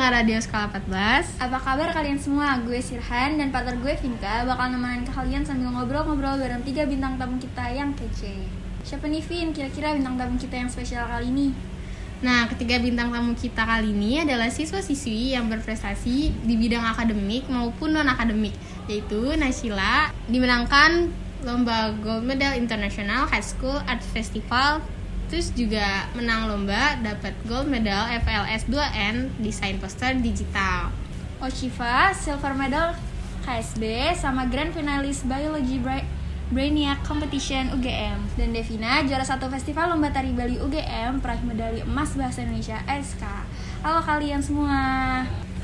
pendengar 0.00 0.24
Radio 0.24 0.40
Skala 0.40 0.72
14 0.72 1.44
Apa 1.44 1.60
kabar 1.60 1.92
kalian 1.92 2.16
semua? 2.16 2.56
Gue 2.64 2.80
Sirhan 2.80 3.36
dan 3.36 3.52
partner 3.52 3.76
gue 3.84 3.92
Vinka 4.00 4.48
bakal 4.48 4.72
nemenin 4.72 5.04
kalian 5.04 5.44
sambil 5.44 5.68
ngobrol-ngobrol 5.76 6.40
bareng 6.40 6.64
tiga 6.64 6.88
bintang 6.88 7.20
tamu 7.20 7.36
kita 7.36 7.68
yang 7.68 7.92
kece. 7.92 8.32
Siapa 8.80 9.04
nih 9.04 9.20
Vin? 9.20 9.52
Kira-kira 9.52 9.92
bintang 9.92 10.16
tamu 10.16 10.40
kita 10.40 10.56
yang 10.56 10.72
spesial 10.72 11.04
kali 11.04 11.28
ini? 11.28 11.52
Nah, 12.24 12.48
ketiga 12.48 12.80
bintang 12.80 13.12
tamu 13.12 13.36
kita 13.36 13.60
kali 13.60 13.92
ini 13.92 14.24
adalah 14.24 14.48
siswa-siswi 14.48 15.36
yang 15.36 15.52
berprestasi 15.52 16.32
di 16.48 16.54
bidang 16.56 16.96
akademik 16.96 17.44
maupun 17.52 17.92
non-akademik 17.92 18.56
Yaitu 18.88 19.36
Nasila 19.36 20.08
dimenangkan 20.32 21.12
lomba 21.44 21.92
Gold 22.00 22.24
Medal 22.24 22.56
International 22.56 23.28
High 23.28 23.44
School 23.44 23.76
Art 23.84 24.00
Festival 24.16 24.80
Terus 25.30 25.54
juga 25.54 26.10
menang 26.18 26.50
lomba 26.50 26.98
dapat 26.98 27.30
Gold 27.46 27.70
Medal 27.70 28.10
FLS 28.18 28.66
2N 28.66 29.30
Desain 29.38 29.78
Poster 29.78 30.18
Digital 30.18 30.90
Oshifa, 31.38 32.10
silver 32.12 32.50
medal 32.52 32.98
KSB 33.46 34.10
sama 34.18 34.50
grand 34.50 34.74
finalis 34.74 35.22
Biology 35.22 35.78
Bra 35.78 36.02
Brainiac 36.50 37.06
Competition 37.06 37.70
UGM 37.78 38.18
dan 38.34 38.50
Devina 38.50 39.06
juara 39.06 39.22
satu 39.22 39.46
festival 39.46 39.94
lomba 39.94 40.10
tari 40.10 40.34
Bali 40.34 40.58
UGM 40.58 41.22
peraih 41.22 41.46
medali 41.46 41.80
emas 41.86 42.18
bahasa 42.18 42.42
Indonesia 42.42 42.82
SK. 42.90 43.22
Halo 43.86 44.02
kalian 44.02 44.42
semua. 44.42 44.82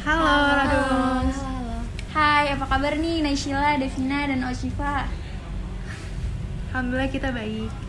Halo, 0.07 0.25
Halo. 0.63 1.27
Hai, 2.15 2.55
apa 2.55 2.65
kabar 2.71 2.95
nih 3.03 3.21
Naishila, 3.21 3.83
Devina, 3.83 4.31
dan 4.31 4.47
Oshifa? 4.47 5.11
Alhamdulillah 6.71 7.11
kita 7.11 7.35
baik. 7.35 7.86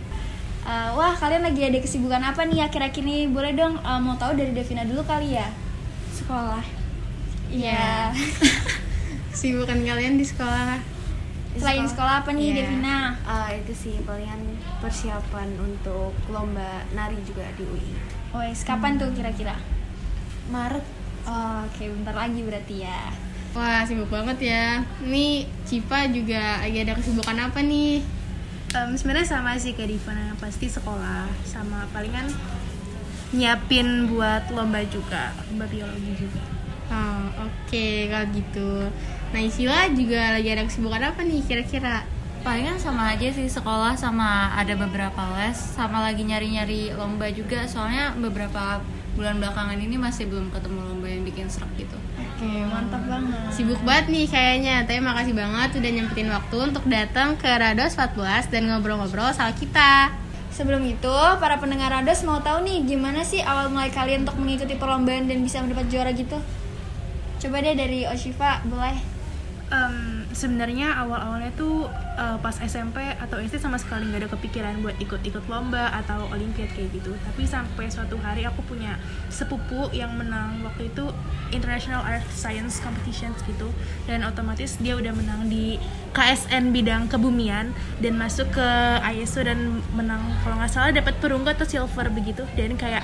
Uh, 0.67 0.91
wah, 0.99 1.15
kalian 1.15 1.47
lagi 1.47 1.63
ada 1.63 1.79
kesibukan 1.79 2.19
apa 2.19 2.43
nih 2.43 2.59
akhir-akhir 2.67 2.99
ini? 2.99 3.31
Boleh 3.31 3.55
dong 3.55 3.79
uh, 3.79 3.99
mau 4.03 4.19
tahu 4.19 4.35
dari 4.35 4.51
Devina 4.51 4.83
dulu 4.83 4.99
kali 5.07 5.39
ya? 5.39 5.47
Sekolah. 6.11 6.59
Iya. 7.47 8.11
Kesibukan 9.31 9.79
kalian 9.79 10.19
di 10.19 10.27
sekolah 10.27 10.75
Di 11.55 11.63
Selain 11.63 11.87
sekolah 11.87 12.19
apa 12.19 12.35
nih 12.35 12.51
Iya. 12.51 12.55
Devina? 12.59 13.15
Ah, 13.23 13.47
itu 13.55 13.71
sih 13.71 13.95
palingan 14.03 14.43
persiapan 14.83 15.55
untuk 15.55 16.11
lomba 16.27 16.83
nari 16.91 17.15
juga 17.23 17.47
di 17.55 17.63
UI. 17.63 17.95
Wes, 18.35 18.67
kapan 18.67 18.99
tuh 18.99 19.07
kira-kira? 19.15 19.55
Maret 20.51 20.83
Oh, 21.27 21.63
Oke, 21.63 21.87
bentar 21.91 22.15
lagi 22.15 22.39
berarti 22.43 22.83
ya. 22.83 23.11
Wah, 23.51 23.83
sibuk 23.83 24.07
banget 24.07 24.47
ya 24.47 24.79
Nih, 25.03 25.43
Cipa 25.67 26.07
juga 26.07 26.59
lagi 26.59 26.83
ada 26.83 26.95
kesibukan 26.95 27.35
apa 27.39 27.63
nih? 27.63 27.99
Em, 28.75 28.91
Sebenarnya 28.99 29.27
sama 29.27 29.55
sih 29.55 29.71
kayak 29.71 29.95
Divana 29.95 30.35
pasti 30.39 30.67
sekolah 30.67 31.27
sama 31.47 31.87
palingan 31.95 32.27
nyiapin 33.31 34.07
buat 34.11 34.47
lomba 34.55 34.83
juga, 34.87 35.35
lomba 35.51 35.67
biologi 35.67 36.15
juga. 36.15 36.39
Oh, 36.87 37.47
oke 37.47 37.87
kalau 38.07 38.27
gitu. 38.31 38.71
Nah, 39.35 39.41
Isila 39.43 39.91
juga 39.91 40.39
lagi 40.39 40.47
ada 40.55 40.63
kesibukan 40.63 41.03
apa 41.11 41.19
nih 41.27 41.43
kira-kira? 41.43 42.07
Palingan 42.47 42.79
sama 42.79 43.11
aja 43.11 43.27
sih 43.27 43.51
sekolah 43.51 43.99
sama 43.99 44.55
ada 44.55 44.71
beberapa 44.79 45.19
les 45.35 45.57
sama 45.59 45.99
lagi 45.99 46.23
nyari-nyari 46.23 46.95
lomba 46.95 47.27
juga 47.27 47.67
soalnya 47.67 48.15
beberapa 48.15 48.79
bulan 49.17 49.41
belakangan 49.41 49.81
ini 49.81 49.97
masih 49.97 50.29
belum 50.29 50.53
ketemu 50.53 50.79
lomba 50.85 51.09
yang 51.09 51.25
bikin 51.25 51.49
serak 51.49 51.73
gitu. 51.73 51.97
Oke, 52.21 52.45
mantap 52.69 53.01
banget. 53.09 53.49
Sibuk 53.49 53.81
banget 53.81 54.13
nih 54.13 54.25
kayaknya. 54.29 54.75
Tapi 54.85 55.01
makasih 55.01 55.33
banget 55.33 55.69
udah 55.73 55.91
nyempetin 55.97 56.29
waktu 56.29 56.57
untuk 56.69 56.85
datang 56.85 57.33
ke 57.33 57.49
Rados 57.49 57.97
14 57.97 58.53
dan 58.53 58.69
ngobrol-ngobrol 58.69 59.33
sama 59.33 59.57
kita. 59.57 60.13
Sebelum 60.53 60.85
itu, 60.85 61.17
para 61.41 61.57
pendengar 61.57 61.89
Rados 61.89 62.21
mau 62.21 62.37
tahu 62.45 62.61
nih 62.61 62.85
gimana 62.85 63.25
sih 63.25 63.41
awal 63.41 63.73
mulai 63.73 63.89
kalian 63.89 64.21
untuk 64.23 64.37
mengikuti 64.37 64.77
perlombaan 64.77 65.25
dan 65.25 65.41
bisa 65.41 65.65
mendapat 65.65 65.89
juara 65.89 66.13
gitu? 66.13 66.37
Coba 67.41 67.61
deh 67.65 67.73
dari 67.73 68.05
Oshifa, 68.05 68.61
boleh? 68.69 69.16
Em, 69.67 70.17
Sebenarnya 70.37 70.93
awal-awalnya 71.01 71.49
tuh 71.57 71.89
eh, 72.13 72.37
pas 72.37 72.53
SMP 72.61 73.01
atau 73.17 73.41
SD 73.41 73.57
sama 73.57 73.81
sekali 73.81 74.05
nggak 74.05 74.21
ada 74.21 74.29
kepikiran 74.37 74.85
buat 74.85 74.93
ikut-ikut 75.01 75.49
lomba 75.49 75.89
atau 75.97 76.29
olimpiad 76.29 76.69
kayak 76.77 76.93
gitu. 76.93 77.09
Tapi 77.25 77.49
sampai 77.49 77.89
suatu 77.89 78.21
hari 78.21 78.45
aku 78.45 78.61
punya 78.69 79.01
sepupu 79.33 79.89
yang 79.97 80.13
menang 80.13 80.61
waktu 80.61 80.93
itu 80.93 81.09
International 81.49 82.05
Art 82.05 82.21
Science 82.29 82.77
Competitions 82.85 83.41
gitu. 83.49 83.73
Dan 84.05 84.21
otomatis 84.29 84.77
dia 84.77 84.93
udah 84.93 85.09
menang 85.09 85.49
di 85.49 85.81
KSN 86.13 86.69
bidang 86.69 87.09
kebumian 87.09 87.73
dan 87.97 88.13
masuk 88.13 88.53
ke 88.53 88.67
ISO 89.17 89.41
dan 89.41 89.81
menang. 89.97 90.21
Kalau 90.45 90.61
nggak 90.61 90.69
salah 90.69 90.93
dapat 90.93 91.17
perunggu 91.17 91.49
atau 91.49 91.65
silver 91.65 92.13
begitu. 92.13 92.45
Dan 92.53 92.77
kayak 92.77 93.01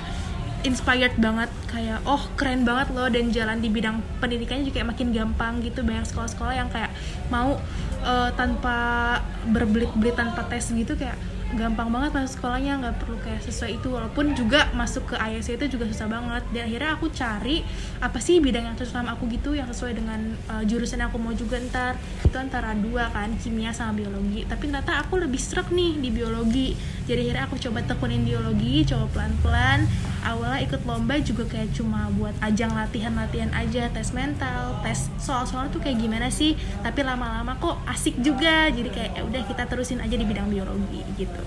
inspired 0.64 1.14
banget 1.20 1.52
kayak 1.68 2.00
oh 2.08 2.24
keren 2.34 2.64
banget 2.64 2.90
loh 2.96 3.06
dan 3.12 3.28
jalan 3.30 3.60
di 3.60 3.68
bidang 3.68 4.00
pendidikannya 4.18 4.64
juga 4.66 4.82
makin 4.82 5.12
gampang 5.12 5.60
gitu. 5.60 5.84
Banyak 5.84 6.08
sekolah-sekolah 6.08 6.54
yang 6.56 6.68
kayak 6.72 6.90
mau 7.28 7.60
eh, 8.02 8.30
tanpa 8.34 9.20
berbelit-belit 9.52 10.16
tanpa 10.16 10.48
tes 10.48 10.72
gitu 10.72 10.96
kayak 10.96 11.20
gampang 11.54 11.86
banget 11.86 12.10
masuk 12.18 12.40
sekolahnya 12.40 12.82
nggak 12.82 12.96
perlu 12.98 13.16
kayak 13.22 13.44
sesuai 13.44 13.78
itu. 13.78 13.88
Walaupun 13.92 14.34
juga 14.34 14.72
masuk 14.74 15.14
ke 15.14 15.16
ISC 15.20 15.60
itu 15.60 15.78
juga 15.78 15.86
susah 15.86 16.08
banget. 16.10 16.42
Dan 16.50 16.66
akhirnya 16.66 16.90
aku 16.96 17.06
cari 17.12 17.62
apa 18.00 18.18
sih 18.18 18.40
bidang 18.40 18.64
yang 18.66 18.74
cocok 18.74 18.94
sama 19.04 19.14
aku 19.14 19.28
gitu 19.30 19.52
yang 19.52 19.68
sesuai 19.68 20.00
dengan 20.00 20.20
eh, 20.34 20.62
jurusan 20.64 21.04
yang 21.04 21.12
aku 21.12 21.20
mau 21.20 21.36
juga. 21.36 21.60
Ntar 21.60 22.00
itu 22.24 22.36
antara 22.40 22.72
dua 22.72 23.12
kan 23.12 23.36
kimia 23.38 23.70
sama 23.76 23.94
biologi. 23.94 24.48
Tapi 24.48 24.64
ternyata 24.72 24.96
aku 25.04 25.20
lebih 25.20 25.38
serak 25.38 25.68
nih 25.70 26.00
di 26.00 26.08
biologi. 26.08 26.72
Jadi 27.04 27.28
akhirnya 27.28 27.44
aku 27.46 27.56
coba 27.60 27.84
tekunin 27.84 28.24
biologi 28.24 28.88
coba 28.88 29.06
pelan-pelan 29.12 29.84
awalnya 30.24 30.64
ikut 30.64 30.82
lomba 30.88 31.20
juga 31.20 31.44
kayak 31.44 31.76
cuma 31.76 32.08
buat 32.16 32.32
ajang 32.40 32.72
latihan-latihan 32.72 33.52
aja 33.52 33.92
tes 33.92 34.10
mental 34.16 34.80
tes 34.80 35.12
soal-soal 35.20 35.68
tuh 35.68 35.78
kayak 35.84 36.00
gimana 36.00 36.32
sih 36.32 36.56
tapi 36.80 37.04
lama-lama 37.04 37.54
kok 37.60 37.76
asik 37.86 38.16
juga 38.24 38.72
jadi 38.72 38.88
kayak 38.90 39.10
ya 39.14 39.22
udah 39.22 39.42
kita 39.44 39.62
terusin 39.68 40.00
aja 40.00 40.16
di 40.16 40.24
bidang 40.24 40.48
biologi 40.48 41.04
gitu 41.20 41.44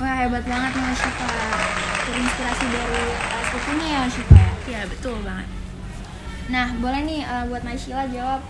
Wah, 0.00 0.18
hebat 0.18 0.42
banget 0.48 0.72
nih 0.74 0.88
Oshifa. 0.98 1.30
Terinspirasi 2.10 2.64
dari 2.74 3.02
uh, 3.06 3.42
sepupunya 3.46 3.86
ya 3.86 4.00
Oshifa 4.08 4.34
ya? 4.34 4.50
ya 4.66 4.80
betul 4.88 5.14
banget 5.22 5.46
Nah, 6.50 6.74
boleh 6.82 7.00
nih 7.06 7.22
uh, 7.22 7.44
buat 7.46 7.62
Naishila 7.62 8.10
jawab. 8.10 8.42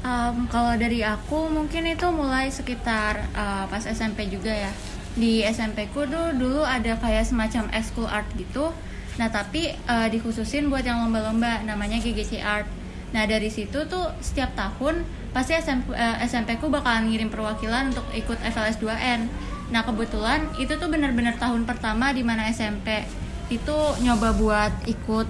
Em, 0.00 0.48
kalau 0.48 0.72
dari 0.80 1.04
aku 1.04 1.52
mungkin 1.52 1.84
itu 1.84 2.08
mulai 2.08 2.48
sekitar 2.48 3.20
eh, 3.36 3.64
pas 3.68 3.84
SMP 3.84 4.32
juga 4.32 4.48
ya. 4.48 4.72
Di 5.18 5.42
SMP 5.42 5.90
ku 5.90 6.06
tuh 6.06 6.34
dulu 6.34 6.62
ada 6.62 6.94
kayak 6.98 7.26
semacam 7.26 7.66
ekskul 7.74 8.06
art 8.06 8.26
gitu. 8.38 8.70
Nah 9.18 9.28
tapi 9.28 9.74
eh, 9.74 10.08
dikhususin 10.12 10.70
buat 10.70 10.86
yang 10.86 11.02
lomba-lomba 11.04 11.66
namanya 11.66 11.98
GGC 11.98 12.40
Art. 12.40 12.68
Nah 13.10 13.26
dari 13.26 13.50
situ 13.50 13.84
tuh 13.90 14.06
setiap 14.22 14.54
tahun 14.54 15.02
pasti 15.34 15.58
SMP, 15.58 15.92
eh, 15.92 16.16
SMP 16.24 16.56
ku 16.62 16.70
bakalan 16.70 17.10
ngirim 17.10 17.28
perwakilan 17.28 17.90
untuk 17.90 18.06
ikut 18.14 18.38
FLS 18.38 18.78
2N. 18.78 19.26
Nah 19.74 19.82
kebetulan 19.82 20.46
itu 20.56 20.78
tuh 20.78 20.88
bener-bener 20.88 21.34
tahun 21.36 21.66
pertama 21.66 22.14
di 22.14 22.22
mana 22.22 22.46
SMP 22.50 23.02
itu 23.50 23.78
nyoba 24.06 24.30
buat 24.38 24.72
ikut 24.86 25.26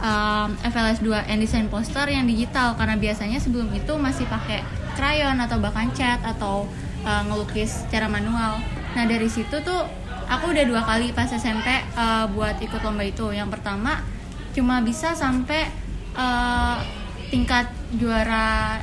um, 0.00 0.50
FLS 0.64 1.04
2 1.04 1.28
desain 1.36 1.68
poster 1.68 2.08
yang 2.08 2.24
digital 2.24 2.72
karena 2.74 2.96
biasanya 2.96 3.36
sebelum 3.36 3.68
itu 3.76 3.92
masih 4.00 4.24
pakai 4.26 4.64
krayon 4.96 5.36
atau 5.38 5.60
bahkan 5.60 5.92
cat 5.92 6.20
atau 6.24 6.64
uh, 7.04 7.22
ngelukis 7.28 7.84
secara 7.86 8.08
manual. 8.08 8.60
Nah 8.96 9.04
dari 9.06 9.28
situ 9.30 9.62
tuh 9.62 9.80
aku 10.26 10.54
udah 10.54 10.64
dua 10.66 10.82
kali 10.82 11.10
pas 11.14 11.30
SMP 11.30 11.66
uh, 11.94 12.26
buat 12.30 12.58
ikut 12.58 12.80
lomba 12.82 13.04
itu. 13.06 13.30
Yang 13.30 13.58
pertama 13.58 14.02
cuma 14.50 14.82
bisa 14.82 15.14
sampai 15.14 15.70
uh, 16.18 16.78
tingkat 17.30 17.70
juara 17.94 18.80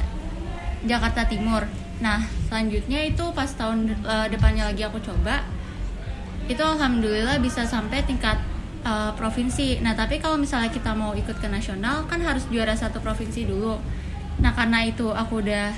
Jakarta 0.88 1.28
Timur. 1.28 1.68
Nah 2.00 2.24
selanjutnya 2.48 3.04
itu 3.04 3.24
pas 3.36 3.50
tahun 3.52 3.92
uh, 4.08 4.28
depannya 4.32 4.72
lagi 4.72 4.88
aku 4.88 5.04
coba 5.04 5.44
itu 6.48 6.64
alhamdulillah 6.64 7.44
bisa 7.44 7.68
sampai 7.68 8.08
tingkat 8.08 8.40
uh, 8.88 9.12
provinsi. 9.20 9.84
Nah, 9.84 9.94
tapi 9.94 10.24
kalau 10.24 10.40
misalnya 10.40 10.72
kita 10.72 10.96
mau 10.96 11.12
ikut 11.12 11.38
ke 11.38 11.48
nasional 11.52 12.08
kan 12.08 12.24
harus 12.24 12.48
juara 12.48 12.72
satu 12.72 13.04
provinsi 13.04 13.44
dulu. 13.44 13.76
Nah, 14.40 14.56
karena 14.56 14.88
itu 14.88 15.12
aku 15.12 15.44
udah 15.44 15.76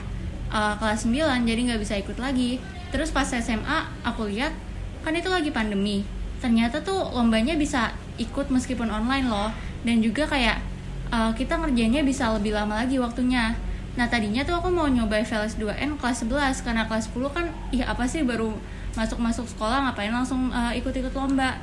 uh, 0.53 0.73
kelas 0.77 1.09
9 1.09 1.49
jadi 1.49 1.59
nggak 1.73 1.81
bisa 1.81 1.97
ikut 1.97 2.17
lagi. 2.21 2.61
Terus 2.89 3.13
pas 3.13 3.25
SMA 3.25 3.80
aku 4.01 4.30
lihat 4.30 4.53
kan 5.06 5.13
itu 5.13 5.30
lagi 5.30 5.53
pandemi. 5.53 6.03
Ternyata 6.39 6.81
tuh 6.81 7.13
lombanya 7.13 7.53
bisa 7.59 7.94
ikut 8.19 8.51
meskipun 8.51 8.89
online 8.91 9.27
loh 9.27 9.51
dan 9.83 10.03
juga 10.03 10.27
kayak 10.27 10.59
uh, 11.13 11.31
kita 11.36 11.56
ngerjainnya 11.59 12.03
bisa 12.03 12.31
lebih 12.36 12.56
lama 12.56 12.81
lagi 12.81 12.97
waktunya. 12.97 13.56
Nah 13.95 14.07
tadinya 14.07 14.44
tuh 14.47 14.59
aku 14.59 14.69
mau 14.71 14.88
nyoba 14.88 15.19
FLS 15.24 15.59
2N 15.59 16.00
kelas 16.00 16.24
11 16.24 16.65
karena 16.65 16.83
kelas 16.88 17.12
10 17.12 17.36
kan 17.36 17.45
iya 17.74 17.89
apa 17.89 18.06
sih 18.07 18.24
baru 18.24 18.56
masuk-masuk 18.95 19.45
sekolah 19.45 19.89
ngapain 19.89 20.12
langsung 20.12 20.50
uh, 20.51 20.71
ikut-ikut 20.75 21.12
lomba. 21.13 21.59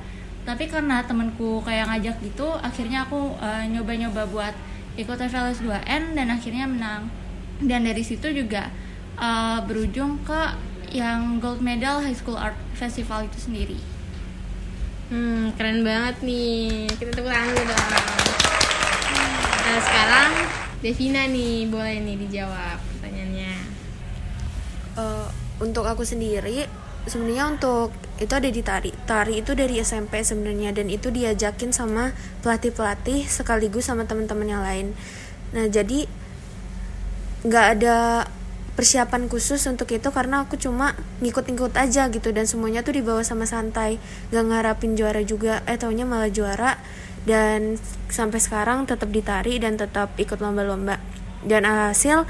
Tapi 0.46 0.70
karena 0.70 1.02
temenku 1.02 1.58
kayak 1.66 1.90
ngajak 1.90 2.16
gitu 2.22 2.54
akhirnya 2.62 3.02
aku 3.08 3.34
uh, 3.42 3.64
nyoba-nyoba 3.66 4.30
buat 4.30 4.54
ikut 4.96 5.18
FLS 5.18 5.64
2N 5.64 6.14
dan 6.14 6.28
akhirnya 6.30 6.68
menang. 6.68 7.10
Dan 7.56 7.88
dari 7.88 8.04
situ 8.04 8.28
juga 8.30 8.68
uh, 9.16 9.58
berujung 9.64 10.20
ke 10.22 10.40
yang 10.92 11.38
gold 11.42 11.62
medal 11.62 12.02
High 12.02 12.16
School 12.16 12.38
Art 12.38 12.56
Festival 12.76 13.26
itu 13.26 13.38
sendiri. 13.38 13.78
Hmm, 15.10 15.54
keren 15.54 15.86
banget 15.86 16.22
nih. 16.22 16.90
Kita 16.94 17.10
tepuk 17.14 17.30
tangan 17.30 17.54
dulu 17.54 17.64
dong. 17.70 17.88
Nah 19.66 19.78
sekarang 19.82 20.30
Devina 20.82 21.22
nih 21.26 21.66
boleh 21.66 21.96
nih 22.02 22.16
dijawab 22.26 22.78
pertanyaannya. 22.78 23.54
Eh, 24.96 25.28
untuk 25.60 25.84
aku 25.88 26.04
sendiri 26.04 26.68
sebenarnya 27.06 27.54
untuk 27.54 27.94
itu 28.18 28.32
ada 28.34 28.50
di 28.50 28.62
tari 28.66 28.90
tari 29.06 29.34
itu 29.40 29.54
dari 29.54 29.78
SMP 29.78 30.20
sebenarnya 30.26 30.74
dan 30.74 30.90
itu 30.90 31.08
diajakin 31.08 31.70
sama 31.70 32.10
pelatih 32.42 32.74
pelatih 32.74 33.22
sekaligus 33.24 33.86
sama 33.86 34.04
teman-teman 34.04 34.48
yang 34.50 34.62
lain 34.64 34.86
nah 35.54 35.70
jadi 35.70 36.10
nggak 37.46 37.66
ada 37.78 38.26
persiapan 38.76 39.32
khusus 39.32 39.64
untuk 39.64 39.88
itu 39.88 40.12
karena 40.12 40.44
aku 40.44 40.60
cuma 40.60 40.92
ngikut-ngikut 41.24 41.72
aja 41.80 42.12
gitu 42.12 42.28
dan 42.30 42.44
semuanya 42.44 42.84
tuh 42.84 42.92
dibawa 42.92 43.24
sama 43.24 43.48
santai. 43.48 43.96
Gak 44.28 44.44
ngarapin 44.44 44.94
juara 44.94 45.24
juga 45.24 45.64
eh 45.64 45.80
taunya 45.80 46.04
malah 46.04 46.28
juara. 46.28 46.76
Dan 47.26 47.80
sampai 48.06 48.38
sekarang 48.38 48.86
tetap 48.86 49.10
ditari 49.10 49.58
dan 49.58 49.74
tetap 49.74 50.14
ikut 50.20 50.38
lomba-lomba. 50.38 51.02
Dan 51.42 51.66
alhasil 51.66 52.28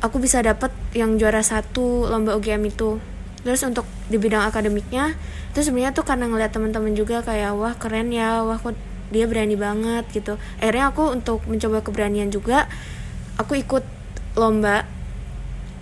aku 0.00 0.16
bisa 0.22 0.40
dapet 0.40 0.70
yang 0.94 1.18
juara 1.18 1.42
satu 1.42 2.06
lomba 2.06 2.38
UGM 2.38 2.62
itu. 2.70 3.02
Terus 3.42 3.60
untuk 3.66 3.84
di 4.06 4.16
bidang 4.16 4.46
akademiknya 4.46 5.18
itu 5.52 5.60
sebenarnya 5.60 5.92
tuh 5.92 6.06
karena 6.06 6.30
ngeliat 6.30 6.54
teman-teman 6.54 6.94
juga 6.94 7.20
kayak 7.26 7.52
wah 7.58 7.74
keren 7.74 8.14
ya 8.14 8.46
wah 8.46 8.62
kok 8.62 8.78
dia 9.10 9.26
berani 9.26 9.58
banget 9.58 10.06
gitu. 10.14 10.38
Akhirnya 10.62 10.94
aku 10.94 11.12
untuk 11.12 11.42
mencoba 11.50 11.82
keberanian 11.82 12.30
juga 12.30 12.70
aku 13.36 13.58
ikut 13.58 13.84
lomba 14.38 14.86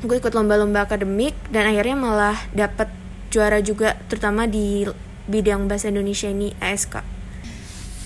aku 0.07 0.23
ikut 0.23 0.33
lomba-lomba 0.39 0.87
akademik 0.87 1.35
dan 1.51 1.67
akhirnya 1.67 1.99
malah 1.99 2.39
dapet 2.55 2.87
juara 3.35 3.59
juga 3.59 3.99
terutama 4.07 4.47
di 4.47 4.87
bidang 5.27 5.67
bahasa 5.67 5.91
Indonesia 5.91 6.31
ini 6.31 6.55
ASK 6.63 7.03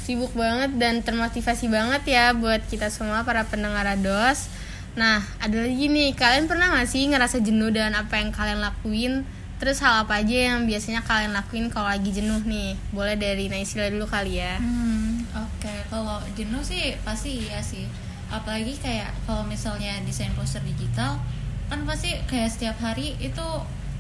Sibuk 0.09 0.33
banget 0.33 0.81
dan 0.81 1.05
termotivasi 1.05 1.69
banget 1.69 2.03
ya 2.09 2.33
buat 2.33 2.65
kita 2.67 2.89
semua 2.91 3.23
para 3.23 3.47
pendengar 3.47 3.85
Rados. 3.87 4.51
Nah, 4.99 5.23
ada 5.39 5.55
lagi 5.55 5.87
nih, 5.87 6.19
kalian 6.19 6.51
pernah 6.51 6.73
gak 6.75 6.91
sih 6.91 7.07
ngerasa 7.07 7.39
jenuh 7.39 7.71
dengan 7.71 7.95
apa 7.95 8.19
yang 8.19 8.35
kalian 8.35 8.59
lakuin? 8.59 9.23
Terus 9.63 9.79
hal 9.79 10.03
apa 10.03 10.19
aja 10.19 10.51
yang 10.51 10.67
biasanya 10.67 11.07
kalian 11.07 11.31
lakuin 11.31 11.71
kalau 11.71 11.87
lagi 11.87 12.11
jenuh 12.11 12.43
nih? 12.43 12.75
Boleh 12.91 13.15
dari 13.15 13.47
Naisila 13.47 13.87
dulu 13.87 14.09
kali 14.11 14.43
ya. 14.43 14.59
Hmm, 14.59 15.23
oke. 15.31 15.75
Kalau 15.93 16.19
jenuh 16.35 16.65
sih 16.65 16.99
pasti 17.07 17.47
iya 17.47 17.63
sih. 17.63 17.87
Apalagi 18.35 18.75
kayak 18.83 19.15
kalau 19.31 19.47
misalnya 19.47 19.95
desain 20.03 20.35
poster 20.35 20.65
digital, 20.67 21.23
kan 21.71 21.87
pasti 21.87 22.19
kayak 22.27 22.51
setiap 22.51 22.77
hari 22.83 23.15
itu 23.23 23.47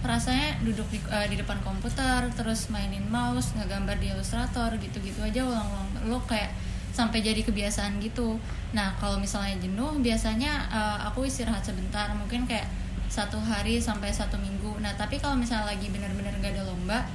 rasanya 0.02 0.58
duduk 0.64 0.88
di, 0.90 0.98
eh, 1.12 1.28
di 1.30 1.36
depan 1.38 1.60
komputer, 1.62 2.26
terus 2.34 2.66
mainin 2.72 3.04
mouse, 3.06 3.54
ngegambar 3.54 4.00
di 4.00 4.10
Illustrator, 4.10 4.74
gitu-gitu 4.80 5.20
aja 5.22 5.44
ulang-ulang. 5.46 5.88
Lo 6.10 6.18
kayak 6.26 6.50
sampai 6.90 7.22
jadi 7.22 7.38
kebiasaan 7.46 8.02
gitu. 8.02 8.40
Nah, 8.74 8.96
kalau 8.98 9.20
misalnya 9.22 9.54
jenuh, 9.60 10.02
biasanya 10.02 10.52
eh, 10.72 10.98
aku 11.06 11.28
istirahat 11.28 11.62
sebentar, 11.62 12.10
mungkin 12.16 12.48
kayak 12.48 12.66
satu 13.06 13.38
hari 13.38 13.78
sampai 13.78 14.10
satu 14.10 14.38
minggu. 14.40 14.82
Nah, 14.82 14.90
tapi 14.96 15.20
kalau 15.22 15.36
misalnya 15.36 15.74
lagi 15.74 15.90
bener-bener 15.90 16.32
gak 16.42 16.54
ada 16.56 16.62
lomba, 16.66 17.06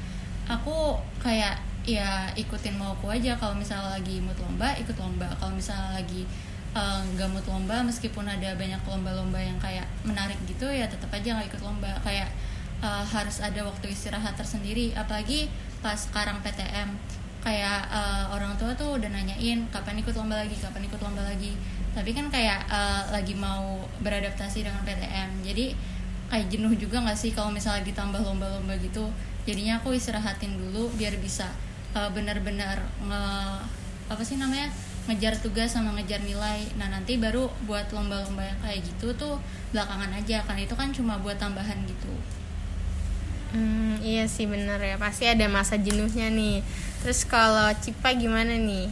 aku 0.45 0.99
kayak 1.23 1.57
ya 1.87 2.29
ikutin 2.37 2.75
mauku 2.77 3.09
aja. 3.09 3.33
Kalau 3.39 3.55
misalnya 3.57 3.97
lagi 3.97 4.21
mood 4.21 4.37
lomba, 4.37 4.75
ikut 4.77 4.93
lomba. 4.99 5.29
Kalau 5.39 5.53
misalnya 5.55 5.95
lagi 5.97 6.27
eh, 6.75 6.99
nggak 7.15 7.29
mood 7.31 7.45
lomba, 7.47 7.81
meskipun 7.87 8.27
ada 8.27 8.51
banyak 8.59 8.81
lomba-lomba 8.83 9.39
yang 9.39 9.57
kayak 9.57 9.87
menarik 10.03 10.37
gitu, 10.45 10.67
ya 10.67 10.85
tetap 10.91 11.09
aja 11.15 11.39
nggak 11.39 11.55
ikut 11.55 11.63
lomba. 11.63 11.91
Kayak 12.03 12.29
eh, 12.83 13.03
harus 13.07 13.39
ada 13.39 13.63
waktu 13.63 13.95
istirahat 13.95 14.35
tersendiri. 14.35 14.91
Apalagi 14.93 15.47
pas 15.79 15.95
sekarang 15.95 16.43
PTM 16.43 16.91
kayak 17.45 17.81
eh, 17.93 18.25
orang 18.33 18.57
tua 18.57 18.73
tuh 18.73 18.97
udah 18.97 19.09
nanyain 19.13 19.63
kapan 19.71 20.01
ikut 20.01 20.17
lomba 20.17 20.41
lagi? 20.41 20.57
Kapan 20.57 20.83
ikut 20.89 20.99
lomba 20.99 21.21
lagi? 21.23 21.53
Tapi 21.95 22.11
kan 22.11 22.27
kayak 22.27 22.67
eh, 22.67 23.03
lagi 23.13 23.37
mau 23.37 23.79
beradaptasi 24.03 24.65
dengan 24.65 24.81
PTM 24.83 25.45
jadi 25.45 25.77
kayak 26.25 26.49
jenuh 26.49 26.73
juga 26.73 27.05
nggak 27.05 27.15
sih 27.15 27.31
kalau 27.31 27.53
misalnya 27.53 27.85
ditambah 27.85 28.19
lomba-lomba 28.19 28.75
gitu? 28.81 29.07
Jadinya 29.45 29.77
aku 29.77 29.93
istirahatin 29.93 30.57
dulu 30.57 30.89
biar 30.97 31.15
bisa 31.21 31.47
eh, 31.93 32.09
benar-benar 32.11 32.81
nge 33.05 33.23
apa 34.05 34.21
sih 34.21 34.37
namanya 34.37 34.69
ngejar 35.05 35.37
tugas 35.37 35.73
sama 35.73 35.93
ngejar 35.97 36.21
nilai. 36.25 36.65
Nah 36.77 36.89
nanti 36.89 37.17
baru 37.17 37.49
buat 37.69 37.89
lomba-lomba 37.93 38.41
yang 38.41 38.59
kayak 38.61 38.81
gitu 38.85 39.13
tuh 39.13 39.37
belakangan 39.73 40.11
aja 40.17 40.41
kan 40.45 40.57
itu 40.57 40.73
kan 40.73 40.89
cuma 40.93 41.21
buat 41.21 41.37
tambahan 41.37 41.77
gitu. 41.85 42.13
Hmm, 43.55 44.03
iya 44.03 44.27
sih 44.27 44.49
bener 44.51 44.75
ya, 44.83 44.99
pasti 44.99 45.31
ada 45.31 45.47
masa 45.47 45.79
jenuhnya 45.79 46.27
nih. 46.27 46.59
Terus 46.99 47.23
kalau 47.23 47.71
Cipa 47.79 48.11
gimana 48.11 48.59
nih? 48.59 48.91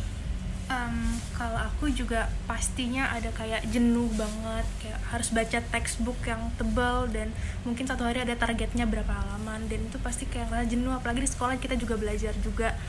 Em, 0.71 1.19
kalau 1.35 1.59
aku 1.59 1.91
juga 1.91 2.31
pastinya 2.47 3.11
ada 3.11 3.27
kayak 3.35 3.67
jenuh 3.67 4.07
banget 4.15 4.63
kayak 4.79 4.99
harus 5.11 5.35
baca 5.35 5.59
textbook 5.59 6.15
yang 6.23 6.39
tebal 6.55 7.11
dan 7.11 7.35
mungkin 7.67 7.83
satu 7.83 8.07
hari 8.07 8.23
ada 8.23 8.39
targetnya 8.39 8.87
berapa 8.87 9.11
halaman 9.11 9.67
dan 9.67 9.83
itu 9.83 9.99
pasti 9.99 10.31
kayak 10.31 10.47
ngerasa 10.47 10.71
jenuh. 10.71 10.95
Apalagi 10.95 11.27
di 11.27 11.31
sekolah 11.35 11.59
kita 11.59 11.75
juga 11.75 11.99
belajar 11.99 12.31
juga 12.39 12.79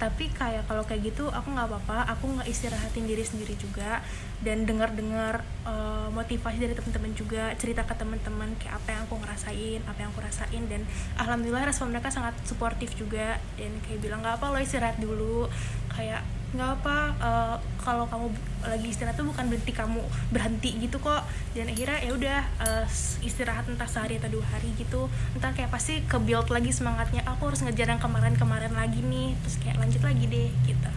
tapi 0.00 0.32
kayak 0.32 0.64
kalau 0.64 0.80
kayak 0.88 1.12
gitu 1.12 1.28
aku 1.28 1.52
nggak 1.52 1.68
apa-apa. 1.68 2.08
Aku 2.16 2.32
nggak 2.32 2.48
istirahatin 2.48 3.04
diri 3.04 3.20
sendiri 3.20 3.52
juga 3.60 4.00
dan 4.40 4.64
dengar-dengar 4.64 5.44
eh, 5.68 6.08
motivasi 6.08 6.56
dari 6.56 6.72
teman-teman 6.72 7.12
juga 7.12 7.52
cerita 7.60 7.84
ke 7.84 7.92
teman-teman 7.92 8.56
kayak 8.56 8.80
apa 8.80 8.88
yang 8.96 9.02
aku 9.04 9.14
ngerasain 9.20 9.80
apa 9.84 9.98
yang 10.00 10.08
aku 10.16 10.24
rasain 10.24 10.62
dan 10.72 10.88
alhamdulillah 11.20 11.68
respon 11.68 11.92
mereka 11.92 12.08
sangat 12.08 12.32
suportif 12.48 12.96
juga. 12.96 13.36
Dan 13.60 13.76
kayak 13.84 14.00
bilang 14.00 14.24
nggak 14.24 14.40
apa 14.40 14.46
lo 14.48 14.56
istirahat 14.56 14.96
dulu. 14.96 15.44
Kayak 15.92 16.24
nggak 16.50 16.82
apa 16.82 16.96
eh, 17.22 17.56
kalau 17.78 18.10
kamu 18.10 18.26
lagi 18.66 18.90
istirahat 18.90 19.14
tuh 19.14 19.22
bukan 19.30 19.46
berarti 19.46 19.72
kamu 19.72 20.02
berhenti 20.34 20.70
gitu 20.82 20.98
kok. 20.98 21.22
Dan 21.54 21.70
akhirnya 21.70 21.98
ya 22.02 22.12
udah 22.14 22.40
eh, 22.66 22.84
istirahat 23.22 23.70
entah 23.70 23.86
sehari 23.86 24.18
atau 24.18 24.30
dua 24.34 24.44
hari 24.50 24.74
gitu. 24.74 25.06
Entah 25.38 25.54
kayak 25.54 25.70
pasti 25.70 26.02
ke 26.04 26.18
build 26.18 26.50
lagi 26.50 26.74
semangatnya 26.74 27.22
aku 27.24 27.54
harus 27.54 27.62
ngejar 27.62 27.94
yang 27.94 28.02
kemarin-kemarin 28.02 28.74
lagi 28.74 29.00
nih. 29.00 29.38
Terus 29.46 29.56
kayak 29.62 29.76
lanjut 29.78 30.02
lagi 30.02 30.24
deh 30.26 30.50
gitu. 30.66 30.90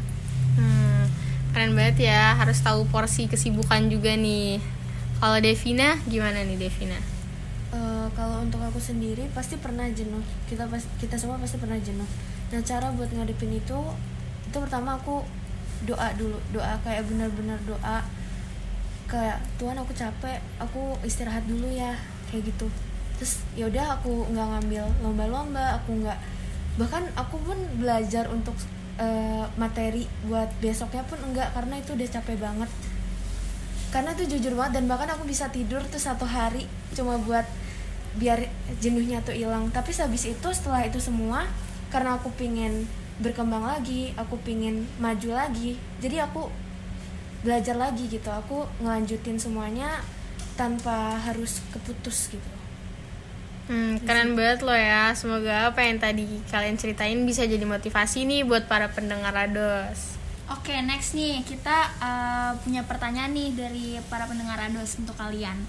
Hmm, 0.57 1.05
keren 1.53 1.73
banget 1.73 2.09
ya, 2.09 2.37
harus 2.37 2.61
tahu 2.61 2.85
porsi 2.89 3.29
kesibukan 3.29 3.89
juga 3.89 4.17
nih. 4.17 4.57
Kalau 5.21 5.37
Devina 5.39 6.01
gimana 6.09 6.43
nih 6.43 6.57
Devina? 6.57 6.99
Eh, 7.73 8.07
kalau 8.13 8.45
untuk 8.45 8.61
aku 8.61 8.77
sendiri 8.77 9.25
pasti 9.33 9.57
pernah 9.57 9.89
jenuh. 9.89 10.21
Kita 10.45 10.69
pas 10.69 10.81
kita 11.01 11.17
semua 11.17 11.41
pasti 11.41 11.57
pernah 11.57 11.77
jenuh. 11.81 12.05
Nah 12.53 12.61
cara 12.61 12.93
buat 12.93 13.09
ngadepin 13.09 13.57
itu 13.57 13.79
itu 14.45 14.57
pertama 14.61 15.01
aku 15.01 15.25
doa 15.83 16.07
dulu 16.15 16.37
doa 16.55 16.75
kayak 16.81 17.07
benar-benar 17.07 17.59
doa. 17.67 18.03
Kayak 19.07 19.43
Tuhan 19.61 19.77
aku 19.77 19.91
capek 19.93 20.39
aku 20.57 20.97
istirahat 21.05 21.45
dulu 21.45 21.67
ya 21.69 21.93
kayak 22.31 22.49
gitu. 22.49 22.67
Terus 23.19 23.43
yaudah 23.53 23.99
aku 23.99 24.25
nggak 24.31 24.47
ngambil 24.57 24.83
lomba-lomba 25.05 25.77
aku 25.77 26.01
nggak 26.01 26.19
bahkan 26.73 27.05
aku 27.13 27.37
pun 27.45 27.59
belajar 27.77 28.25
untuk 28.33 28.57
eh, 28.97 29.45
materi 29.61 30.09
buat 30.25 30.49
besoknya 30.57 31.05
pun 31.05 31.21
enggak 31.21 31.53
karena 31.53 31.77
itu 31.77 31.93
udah 31.93 32.07
capek 32.09 32.37
banget. 32.41 32.71
Karena 33.93 34.17
tuh 34.17 34.25
jujur 34.25 34.57
banget 34.57 34.81
dan 34.81 34.89
bahkan 34.89 35.09
aku 35.13 35.29
bisa 35.29 35.53
tidur 35.53 35.85
tuh 35.85 36.01
satu 36.01 36.25
hari 36.25 36.65
cuma 36.97 37.21
buat 37.21 37.45
biar 38.17 38.49
jenuhnya 38.81 39.21
tuh 39.21 39.37
hilang. 39.37 39.69
Tapi 39.69 39.93
habis 39.93 40.25
itu 40.25 40.47
setelah 40.49 40.81
itu 40.85 40.97
semua 40.97 41.45
karena 41.93 42.17
aku 42.17 42.33
pingin 42.33 42.89
berkembang 43.21 43.61
lagi 43.61 44.13
aku 44.17 44.39
pingin 44.41 44.89
maju 44.97 45.29
lagi 45.37 45.77
jadi 46.01 46.25
aku 46.25 46.49
belajar 47.43 47.75
lagi 47.75 48.07
gitu 48.07 48.31
aku 48.31 48.65
ngelanjutin 48.81 49.37
semuanya 49.37 50.01
tanpa 50.55 51.19
harus 51.21 51.61
keputus 51.73 52.31
gitu 52.33 52.63
Hmm, 53.63 53.95
keren 54.03 54.35
banget 54.35 54.59
lo 54.59 54.75
ya. 54.75 55.15
Semoga 55.15 55.71
apa 55.71 55.87
yang 55.87 55.95
tadi 55.95 56.27
kalian 56.51 56.75
ceritain 56.75 57.15
bisa 57.23 57.47
jadi 57.47 57.63
motivasi 57.63 58.27
nih 58.27 58.43
buat 58.43 58.67
para 58.67 58.91
pendengar 58.91 59.31
Rados. 59.31 60.19
Oke, 60.51 60.75
next 60.83 61.15
nih 61.15 61.39
kita 61.47 61.87
eh, 62.03 62.51
punya 62.59 62.83
pertanyaan 62.83 63.31
nih 63.31 63.55
dari 63.55 63.87
para 64.11 64.27
pendengar 64.27 64.59
Rados 64.59 64.99
untuk 64.99 65.15
kalian. 65.15 65.63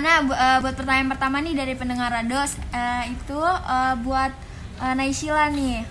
Nah, 0.00 0.22
bu- 0.24 0.36
eh, 0.36 0.58
buat 0.62 0.74
pertanyaan 0.78 1.10
pertama 1.12 1.42
nih 1.42 1.54
dari 1.54 1.74
pendengar 1.74 2.08
Rados 2.08 2.56
eh, 2.72 3.12
itu 3.12 3.40
eh, 3.44 3.94
buat 4.00 4.32
eh, 4.80 4.94
Naisila 4.94 5.50
nih. 5.50 5.84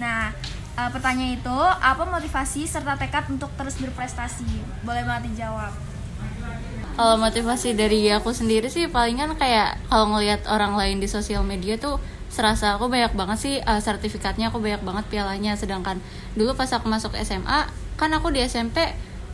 Nah, 0.00 0.32
eh, 0.74 0.88
pertanyaan 0.90 1.38
itu 1.38 1.58
apa 1.80 2.02
motivasi 2.02 2.66
serta 2.66 2.98
tekad 2.98 3.28
untuk 3.30 3.52
terus 3.54 3.76
berprestasi? 3.78 4.46
Boleh 4.82 5.04
banget 5.06 5.30
dijawab. 5.32 5.72
Kalau 6.94 7.18
motivasi 7.18 7.74
dari 7.74 8.06
aku 8.14 8.30
sendiri 8.30 8.70
sih 8.70 8.86
palingan 8.86 9.34
kayak 9.34 9.82
kalau 9.90 10.14
ngelihat 10.14 10.46
orang 10.46 10.78
lain 10.78 11.02
di 11.02 11.10
sosial 11.10 11.42
media 11.42 11.74
tuh 11.74 11.98
serasa 12.30 12.78
aku 12.78 12.86
banyak 12.86 13.14
banget 13.14 13.38
sih 13.38 13.54
uh, 13.62 13.78
sertifikatnya 13.78 14.50
aku 14.50 14.58
banyak 14.62 14.82
banget 14.82 15.06
pialanya 15.10 15.54
sedangkan 15.54 16.02
dulu 16.34 16.54
pas 16.54 16.70
aku 16.70 16.86
masuk 16.90 17.14
SMA 17.22 17.66
kan 17.94 18.10
aku 18.10 18.34
di 18.34 18.42
SMP 18.42 18.78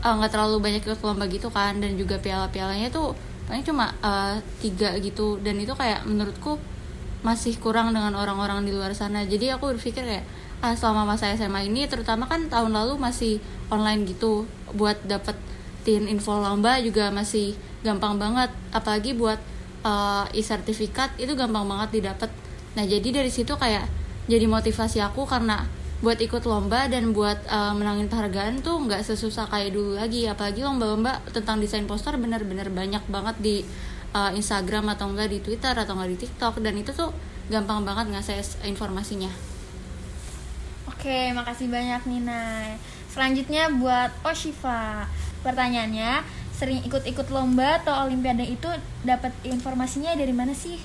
uh, 0.04 0.12
nggak 0.20 0.32
terlalu 0.36 0.60
banyak 0.60 0.84
ikut 0.84 1.00
lomba 1.00 1.24
gitu 1.28 1.48
kan 1.48 1.80
dan 1.80 1.96
juga 1.96 2.20
piala-pialanya 2.20 2.92
tuh 2.92 3.16
paling 3.50 3.66
cuma 3.66 3.90
uh, 3.98 4.38
tiga 4.62 4.94
gitu. 5.02 5.42
Dan 5.42 5.58
itu 5.58 5.74
kayak 5.74 6.06
menurutku 6.06 6.54
masih 7.26 7.58
kurang 7.58 7.90
dengan 7.90 8.14
orang-orang 8.14 8.62
di 8.62 8.70
luar 8.70 8.94
sana. 8.94 9.26
Jadi 9.26 9.50
aku 9.50 9.74
berpikir 9.74 10.06
kayak 10.06 10.24
uh, 10.62 10.78
selama 10.78 11.02
masa 11.02 11.34
SMA 11.34 11.66
ini 11.66 11.90
terutama 11.90 12.30
kan 12.30 12.46
tahun 12.46 12.70
lalu 12.70 12.94
masih 13.02 13.42
online 13.74 14.06
gitu. 14.06 14.46
Buat 14.70 15.02
dapetin 15.02 16.06
info 16.06 16.38
lomba 16.38 16.78
juga 16.78 17.10
masih 17.10 17.58
gampang 17.82 18.22
banget. 18.22 18.54
Apalagi 18.70 19.18
buat 19.18 19.42
uh, 19.82 20.30
e-sertifikat 20.30 21.18
itu 21.18 21.34
gampang 21.34 21.66
banget 21.66 21.98
didapat. 21.98 22.30
Nah 22.78 22.86
jadi 22.86 23.10
dari 23.10 23.34
situ 23.34 23.58
kayak 23.58 23.90
jadi 24.30 24.46
motivasi 24.46 25.02
aku 25.02 25.26
karena 25.26 25.66
buat 26.00 26.16
ikut 26.16 26.48
lomba 26.48 26.88
dan 26.88 27.12
buat 27.12 27.44
uh, 27.44 27.76
menangin 27.76 28.08
penghargaan 28.08 28.64
tuh 28.64 28.80
nggak 28.88 29.04
sesusah 29.04 29.52
kayak 29.52 29.76
dulu 29.76 30.00
lagi 30.00 30.24
apalagi 30.24 30.64
lomba-lomba 30.64 31.20
tentang 31.28 31.60
desain 31.60 31.84
poster 31.84 32.16
bener-bener 32.16 32.72
banyak 32.72 33.04
banget 33.12 33.36
di 33.40 33.56
uh, 34.16 34.32
Instagram 34.32 34.88
atau 34.96 35.12
enggak 35.12 35.28
di 35.28 35.44
Twitter 35.44 35.76
atau 35.76 35.92
enggak 35.92 36.10
di 36.16 36.18
TikTok 36.24 36.64
dan 36.64 36.74
itu 36.80 36.96
tuh 36.96 37.12
gampang 37.52 37.84
banget 37.84 38.16
ngasih 38.16 38.40
informasinya 38.64 39.28
Oke, 41.00 41.32
makasih 41.32 41.72
banyak 41.72 42.04
Nina. 42.04 42.76
Selanjutnya 43.08 43.72
buat 43.72 44.12
Oshifa. 44.20 45.08
Pertanyaannya, 45.40 46.20
sering 46.52 46.84
ikut-ikut 46.84 47.32
lomba 47.32 47.80
atau 47.80 48.04
olimpiade 48.04 48.44
itu 48.44 48.68
dapat 49.00 49.32
informasinya 49.48 50.12
dari 50.12 50.36
mana 50.36 50.52
sih? 50.52 50.76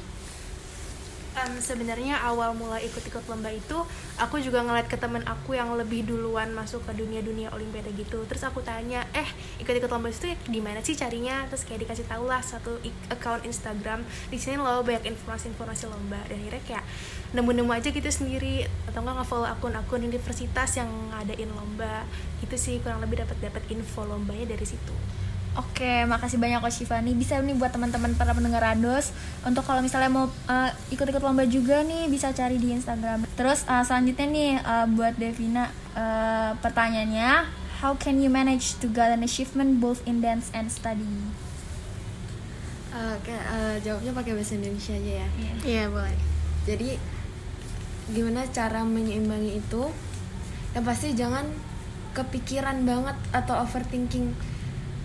Um, 1.36 1.54
sebenarnya 1.60 2.18
awal 2.24 2.56
mulai 2.56 2.88
ikut-ikut 2.88 3.28
lomba 3.28 3.52
itu 3.52 3.84
aku 4.16 4.40
juga 4.40 4.64
ngeliat 4.64 4.88
ke 4.88 4.96
temen 4.96 5.22
aku 5.28 5.54
yang 5.56 5.76
lebih 5.76 6.08
duluan 6.08 6.56
masuk 6.56 6.84
ke 6.88 6.96
dunia-dunia 6.96 7.52
olimpiade 7.52 7.92
gitu. 7.96 8.24
Terus 8.26 8.44
aku 8.48 8.64
tanya 8.64 9.04
eh 9.12 9.28
ikut-ikut 9.60 9.92
lomba 9.92 10.10
itu 10.10 10.32
gimana 10.48 10.80
sih 10.82 10.96
carinya? 10.96 11.44
Terus 11.52 11.68
kayak 11.68 11.88
dikasih 11.88 12.08
tau 12.08 12.24
lah 12.26 12.40
satu 12.40 12.80
account 13.12 13.44
Instagram. 13.44 14.08
Di 14.32 14.40
sini 14.40 14.58
loh 14.58 14.82
banyak 14.82 15.04
informasi-informasi 15.12 15.92
lomba. 15.92 16.20
Dan 16.32 16.40
akhirnya 16.42 16.64
kayak 16.64 16.86
nemu-nemu 17.36 17.72
aja 17.76 17.90
gitu 17.92 18.10
sendiri. 18.10 18.66
Atau 18.88 19.04
enggak 19.04 19.24
nge-follow 19.24 19.50
akun-akun 19.52 20.02
universitas 20.08 20.80
yang 20.80 20.90
ngadain 21.12 21.52
lomba. 21.52 22.08
Gitu 22.40 22.56
sih 22.56 22.76
kurang 22.80 23.04
lebih 23.04 23.22
dapat 23.22 23.38
dapat 23.44 23.64
info 23.70 24.08
lombanya 24.08 24.56
dari 24.56 24.64
situ 24.64 24.96
Oke, 25.56 26.04
makasih 26.04 26.36
banyak 26.36 26.60
kok 26.60 26.68
Shivani. 26.68 27.16
Bisa 27.16 27.40
nih 27.40 27.56
buat 27.56 27.72
teman-teman 27.72 28.12
para 28.20 28.36
pendengar 28.36 28.60
Rados 28.60 29.16
untuk 29.48 29.64
kalau 29.64 29.80
misalnya 29.80 30.12
mau 30.12 30.28
uh, 30.28 30.70
ikut-ikut 30.92 31.24
lomba 31.24 31.48
juga 31.48 31.80
nih 31.80 32.12
bisa 32.12 32.36
cari 32.36 32.60
di 32.60 32.76
Instagram. 32.76 33.24
Terus 33.40 33.64
uh, 33.64 33.80
selanjutnya 33.88 34.28
nih 34.28 34.52
uh, 34.60 34.86
buat 34.92 35.16
Devina 35.16 35.72
uh, 35.96 36.60
pertanyaannya, 36.60 37.48
how 37.80 37.96
can 37.96 38.20
you 38.20 38.28
manage 38.28 38.76
to 38.84 38.92
get 38.92 39.16
an 39.16 39.24
achievement 39.24 39.80
both 39.80 40.04
in 40.04 40.20
dance 40.20 40.52
and 40.52 40.68
study? 40.68 41.08
Uh, 42.92 43.16
kayak, 43.24 43.44
uh, 43.48 43.76
jawabnya 43.80 44.12
pakai 44.12 44.36
bahasa 44.36 44.60
Indonesia 44.60 44.92
aja 44.92 45.12
ya. 45.24 45.28
Iya 45.40 45.52
yeah, 45.64 45.86
boleh. 45.88 46.20
Jadi 46.68 47.00
gimana 48.12 48.44
cara 48.52 48.84
menyeimbangi 48.84 49.64
itu? 49.64 49.88
Yang 50.76 50.84
pasti 50.84 51.08
jangan 51.16 51.48
kepikiran 52.12 52.84
banget 52.84 53.16
atau 53.32 53.64
overthinking 53.64 54.36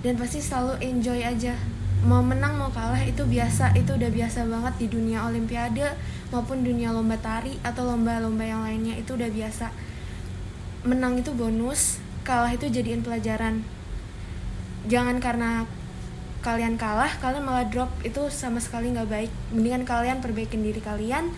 dan 0.01 0.17
pasti 0.17 0.41
selalu 0.41 0.81
enjoy 0.81 1.21
aja. 1.21 1.55
Mau 2.01 2.25
menang 2.25 2.57
mau 2.57 2.73
kalah 2.73 3.05
itu 3.05 3.21
biasa 3.29 3.77
itu 3.77 3.93
udah 3.93 4.09
biasa 4.09 4.49
banget 4.49 4.75
di 4.81 4.87
dunia 4.89 5.21
olimpiade 5.29 5.85
maupun 6.33 6.65
dunia 6.65 6.97
lomba 6.97 7.21
tari 7.21 7.61
atau 7.61 7.85
lomba-lomba 7.85 8.41
yang 8.41 8.65
lainnya 8.65 8.97
itu 8.97 9.13
udah 9.13 9.29
biasa. 9.29 9.69
Menang 10.89 11.21
itu 11.21 11.37
bonus 11.37 12.01
kalah 12.25 12.49
itu 12.57 12.73
jadiin 12.73 13.05
pelajaran. 13.05 13.61
Jangan 14.89 15.21
karena 15.21 15.69
kalian 16.41 16.81
kalah 16.81 17.21
kalian 17.21 17.45
malah 17.45 17.69
drop 17.69 17.93
itu 18.01 18.33
sama 18.33 18.65
sekali 18.65 18.97
nggak 18.97 19.09
baik. 19.13 19.33
Mendingan 19.53 19.85
kalian 19.85 20.25
perbaikin 20.25 20.65
diri 20.65 20.81
kalian 20.81 21.29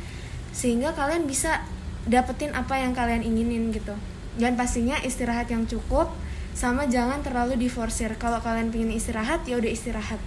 sehingga 0.55 0.95
kalian 0.95 1.27
bisa 1.27 1.67
dapetin 2.07 2.55
apa 2.55 2.79
yang 2.79 2.95
kalian 2.95 3.27
inginin 3.27 3.75
gitu. 3.75 3.99
Dan 4.39 4.55
pastinya 4.55 4.95
istirahat 5.03 5.51
yang 5.51 5.67
cukup 5.67 6.15
sama 6.53 6.85
jangan 6.87 7.25
terlalu 7.25 7.57
diforsir. 7.57 8.13
Kalau 8.21 8.39
kalian 8.39 8.69
pengen 8.69 8.93
istirahat 8.93 9.45
ya 9.49 9.59
udah 9.59 9.71
istirahat. 9.73 10.21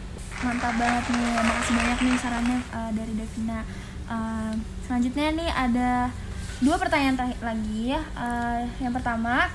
Mantap 0.43 0.75
banget 0.75 1.05
nih 1.15 1.31
makasih 1.39 1.73
banyak 1.73 1.99
nih 2.03 2.15
sarannya 2.19 2.59
uh, 2.75 2.91
dari 2.91 3.13
Devina. 3.15 3.59
Uh, 4.05 4.53
selanjutnya 4.85 5.27
nih 5.33 5.49
ada 5.49 5.89
dua 6.59 6.75
pertanyaan 6.77 7.33
lagi 7.39 7.95
ya. 7.95 8.01
Uh, 8.17 8.67
yang 8.83 8.91
pertama 8.91 9.47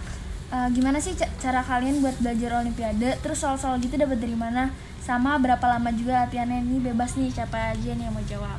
uh, 0.51 0.69
gimana 0.73 0.99
sih 0.99 1.13
cara 1.17 1.61
kalian 1.61 2.01
buat 2.01 2.17
belajar 2.23 2.65
olimpiade? 2.65 3.19
Terus 3.21 3.39
soal-soal 3.39 3.77
gitu 3.83 3.99
dapat 4.01 4.19
dari 4.19 4.35
mana? 4.35 4.73
Sama 5.05 5.37
berapa 5.37 5.63
lama 5.67 5.91
juga 5.93 6.25
latihannya? 6.25 6.65
Ini 6.65 6.79
bebas 6.93 7.19
nih 7.19 7.29
siapa 7.35 7.77
aja 7.77 7.91
nih 7.93 8.05
yang 8.09 8.15
mau 8.15 8.25
jawab. 8.25 8.59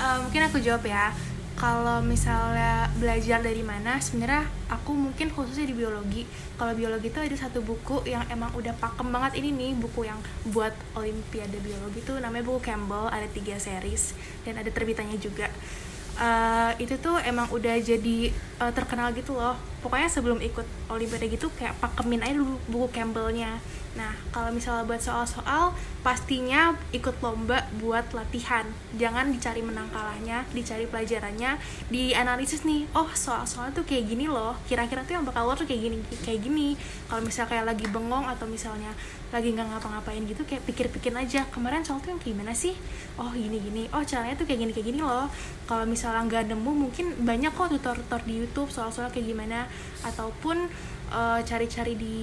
Uh, 0.00 0.16
mungkin 0.24 0.40
aku 0.48 0.58
jawab 0.64 0.80
ya 0.88 1.12
kalau 1.58 2.00
misalnya 2.00 2.88
belajar 2.96 3.42
dari 3.42 3.60
mana 3.60 4.00
sebenarnya 4.00 4.48
aku 4.70 4.96
mungkin 4.96 5.28
khususnya 5.34 5.68
di 5.68 5.76
biologi. 5.76 6.22
Kalau 6.56 6.72
biologi 6.72 7.08
itu 7.12 7.20
ada 7.20 7.36
satu 7.36 7.60
buku 7.64 8.04
yang 8.08 8.24
emang 8.32 8.52
udah 8.56 8.72
pakem 8.76 9.08
banget 9.12 9.40
ini 9.40 9.52
nih 9.52 9.72
buku 9.76 10.08
yang 10.08 10.20
buat 10.52 10.72
olimpiade 10.96 11.56
biologi 11.60 12.00
itu 12.00 12.12
namanya 12.16 12.44
buku 12.46 12.60
Campbell 12.64 13.08
ada 13.10 13.28
tiga 13.28 13.56
series 13.60 14.16
dan 14.44 14.60
ada 14.60 14.70
terbitannya 14.72 15.16
juga. 15.20 15.48
Uh, 16.20 16.76
itu 16.76 17.00
tuh 17.00 17.16
emang 17.24 17.48
udah 17.48 17.80
jadi 17.80 18.28
uh, 18.60 18.72
terkenal 18.76 19.12
gitu 19.16 19.32
loh. 19.32 19.56
Pokoknya 19.80 20.08
sebelum 20.12 20.40
ikut 20.44 20.68
olimpiade 20.92 21.32
gitu 21.32 21.48
kayak 21.56 21.76
pakemin 21.80 22.20
aja 22.24 22.36
dulu 22.36 22.56
buku 22.68 22.88
Campbellnya 22.92 23.56
Nah, 23.98 24.14
kalau 24.30 24.54
misalnya 24.54 24.86
buat 24.86 25.02
soal-soal, 25.02 25.74
pastinya 26.06 26.78
ikut 26.94 27.18
lomba 27.18 27.66
buat 27.82 28.06
latihan. 28.14 28.62
Jangan 28.94 29.34
dicari 29.34 29.66
menang 29.66 29.90
kalahnya, 29.90 30.46
dicari 30.54 30.86
pelajarannya, 30.86 31.58
dianalisis 31.90 32.62
nih. 32.62 32.86
Oh, 32.94 33.10
soal-soal 33.10 33.74
tuh 33.74 33.82
kayak 33.82 34.06
gini 34.06 34.30
loh. 34.30 34.54
Kira-kira 34.70 35.02
tuh 35.02 35.18
yang 35.18 35.26
bakal 35.26 35.42
keluar 35.42 35.58
tuh 35.58 35.66
kayak 35.66 35.82
gini, 35.90 35.96
kayak 36.22 36.40
gini. 36.46 36.78
Kalau 37.10 37.26
misalnya 37.26 37.50
kayak 37.50 37.66
lagi 37.74 37.86
bengong 37.90 38.26
atau 38.30 38.46
misalnya 38.46 38.94
lagi 39.34 39.50
nggak 39.54 39.66
ngapa-ngapain 39.66 40.22
gitu, 40.22 40.42
kayak 40.46 40.62
pikir-pikir 40.70 41.10
aja. 41.10 41.42
Kemarin 41.50 41.82
soal 41.82 41.98
tuh 41.98 42.14
yang 42.14 42.20
kayak 42.22 42.38
gimana 42.38 42.54
sih? 42.54 42.78
Oh, 43.18 43.34
gini-gini. 43.34 43.90
Oh, 43.90 44.06
caranya 44.06 44.38
tuh 44.38 44.46
kayak 44.46 44.70
gini 44.70 44.72
kayak 44.74 44.86
gini 44.86 45.00
loh. 45.02 45.26
Kalau 45.66 45.82
misalnya 45.82 46.22
nggak 46.30 46.54
nemu, 46.54 46.70
mungkin 46.70 47.06
banyak 47.26 47.50
kok 47.50 47.74
tutor-tutor 47.74 48.22
di 48.22 48.38
YouTube 48.38 48.70
soal-soal 48.70 49.10
kayak 49.10 49.34
gimana. 49.34 49.66
Ataupun 50.06 50.70
Eh, 51.10 51.40
cari-cari 51.42 51.98
uh, 51.98 51.98
di 51.98 52.18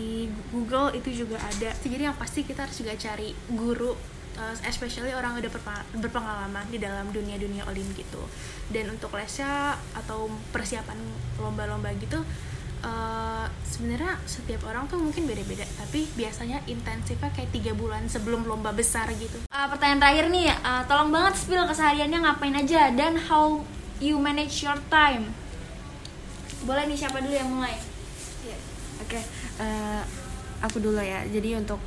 Google 0.48 0.96
itu 0.96 1.28
juga 1.28 1.36
ada. 1.44 1.76
Jadi 1.76 2.08
yang 2.08 2.16
pasti 2.16 2.48
kita 2.48 2.64
harus 2.64 2.80
juga 2.80 2.96
cari 2.96 3.36
guru 3.52 3.92
uh, 4.40 4.56
especially 4.64 5.12
orang 5.12 5.36
udah 5.36 5.52
berpengalaman 5.92 6.64
di 6.72 6.80
dalam 6.80 7.12
dunia-dunia 7.12 7.68
olim 7.68 7.84
gitu. 8.00 8.24
Dan 8.72 8.96
untuk 8.96 9.12
lesnya 9.20 9.76
atau 9.92 10.32
persiapan 10.56 10.96
lomba-lomba 11.36 11.92
gitu 12.00 12.24
uh, 12.88 13.46
sebenarnya 13.68 14.24
setiap 14.24 14.64
orang 14.72 14.88
tuh 14.88 15.04
mungkin 15.04 15.28
beda-beda. 15.28 15.68
Tapi 15.84 16.08
biasanya 16.16 16.64
intensifnya 16.72 17.28
kayak 17.36 17.52
tiga 17.52 17.76
bulan 17.76 18.08
sebelum 18.08 18.48
lomba 18.48 18.72
besar 18.72 19.12
gitu. 19.20 19.44
Uh, 19.52 19.68
pertanyaan 19.68 20.00
terakhir 20.00 20.32
nih 20.32 20.48
uh, 20.64 20.88
tolong 20.88 21.12
banget 21.12 21.36
spill 21.36 21.68
kesehariannya 21.68 22.24
ngapain 22.24 22.56
aja 22.56 22.88
dan 22.96 23.20
how 23.20 23.60
you 24.00 24.16
manage 24.16 24.64
your 24.64 24.80
time. 24.88 25.28
Boleh 26.64 26.88
nih 26.88 26.96
siapa 26.96 27.20
dulu 27.20 27.36
yang 27.36 27.52
mulai 27.52 27.76
Oke, 28.98 29.18
okay, 29.18 29.24
uh, 29.62 29.66
eh, 29.66 30.04
aku 30.66 30.82
dulu 30.82 30.98
ya. 30.98 31.22
Jadi 31.30 31.54
untuk 31.54 31.78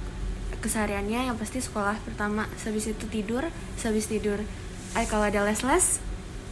kesehariannya 0.61 1.31
yang 1.33 1.37
pasti 1.41 1.59
sekolah 1.59 1.99
pertama, 2.07 2.47
habis 2.47 2.91
itu 2.91 3.05
tidur, 3.11 3.47
habis 3.83 4.07
tidur. 4.07 4.39
Eh 4.95 5.07
kalau 5.07 5.27
ada 5.27 5.43
les-les, 5.43 6.03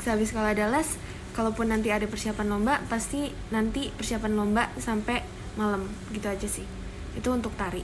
habis 0.07 0.31
kalau 0.33 0.49
ada 0.49 0.67
les, 0.71 0.89
kalaupun 1.37 1.71
nanti 1.71 1.95
ada 1.95 2.09
persiapan 2.11 2.47
lomba, 2.51 2.83
pasti 2.91 3.31
nanti 3.55 3.95
persiapan 3.95 4.33
lomba 4.35 4.73
sampai 4.81 5.23
malam 5.55 5.87
gitu 6.11 6.27
aja 6.27 6.49
sih. 6.51 6.67
Itu 7.15 7.31
untuk 7.35 7.55
tari. 7.55 7.83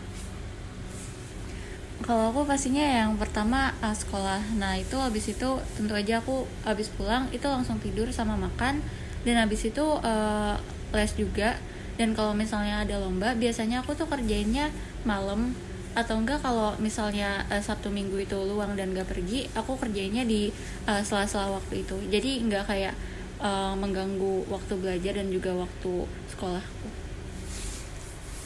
Kalau 2.05 2.35
aku 2.35 2.45
pastinya 2.45 2.85
yang 2.85 3.17
pertama 3.17 3.73
uh, 3.81 3.97
sekolah. 3.97 4.43
Nah 4.61 4.77
itu 4.77 4.99
habis 5.01 5.25
itu 5.31 5.57
tentu 5.79 5.95
aja 5.97 6.21
aku 6.21 6.45
habis 6.67 6.93
pulang 6.93 7.33
itu 7.33 7.49
langsung 7.49 7.81
tidur 7.81 8.13
sama 8.13 8.37
makan 8.37 8.85
dan 9.25 9.41
habis 9.41 9.65
itu 9.65 9.81
uh, 9.81 10.59
les 10.93 11.13
juga 11.17 11.57
dan 11.95 12.13
kalau 12.13 12.35
misalnya 12.35 12.83
ada 12.83 12.99
lomba 12.99 13.35
biasanya 13.39 13.83
aku 13.83 13.95
tuh 13.95 14.09
kerjainnya 14.11 14.71
malam. 15.07 15.55
Atau 15.95 16.19
enggak 16.19 16.43
kalau 16.43 16.75
misalnya 16.83 17.47
uh, 17.55 17.63
Sabtu 17.63 17.87
Minggu 17.87 18.19
itu 18.19 18.35
luang 18.35 18.75
dan 18.75 18.91
gak 18.91 19.07
pergi 19.07 19.47
aku 19.55 19.79
kerjainnya 19.79 20.27
di 20.27 20.51
uh, 20.91 20.99
sela-sela 21.07 21.55
waktu 21.55 21.87
itu. 21.87 21.95
Jadi 22.11 22.43
nggak 22.51 22.67
kayak 22.67 22.95
uh, 23.39 23.79
mengganggu 23.79 24.43
waktu 24.51 24.75
belajar 24.75 25.15
dan 25.15 25.31
juga 25.31 25.55
waktu 25.55 25.93
sekolahku 26.35 27.05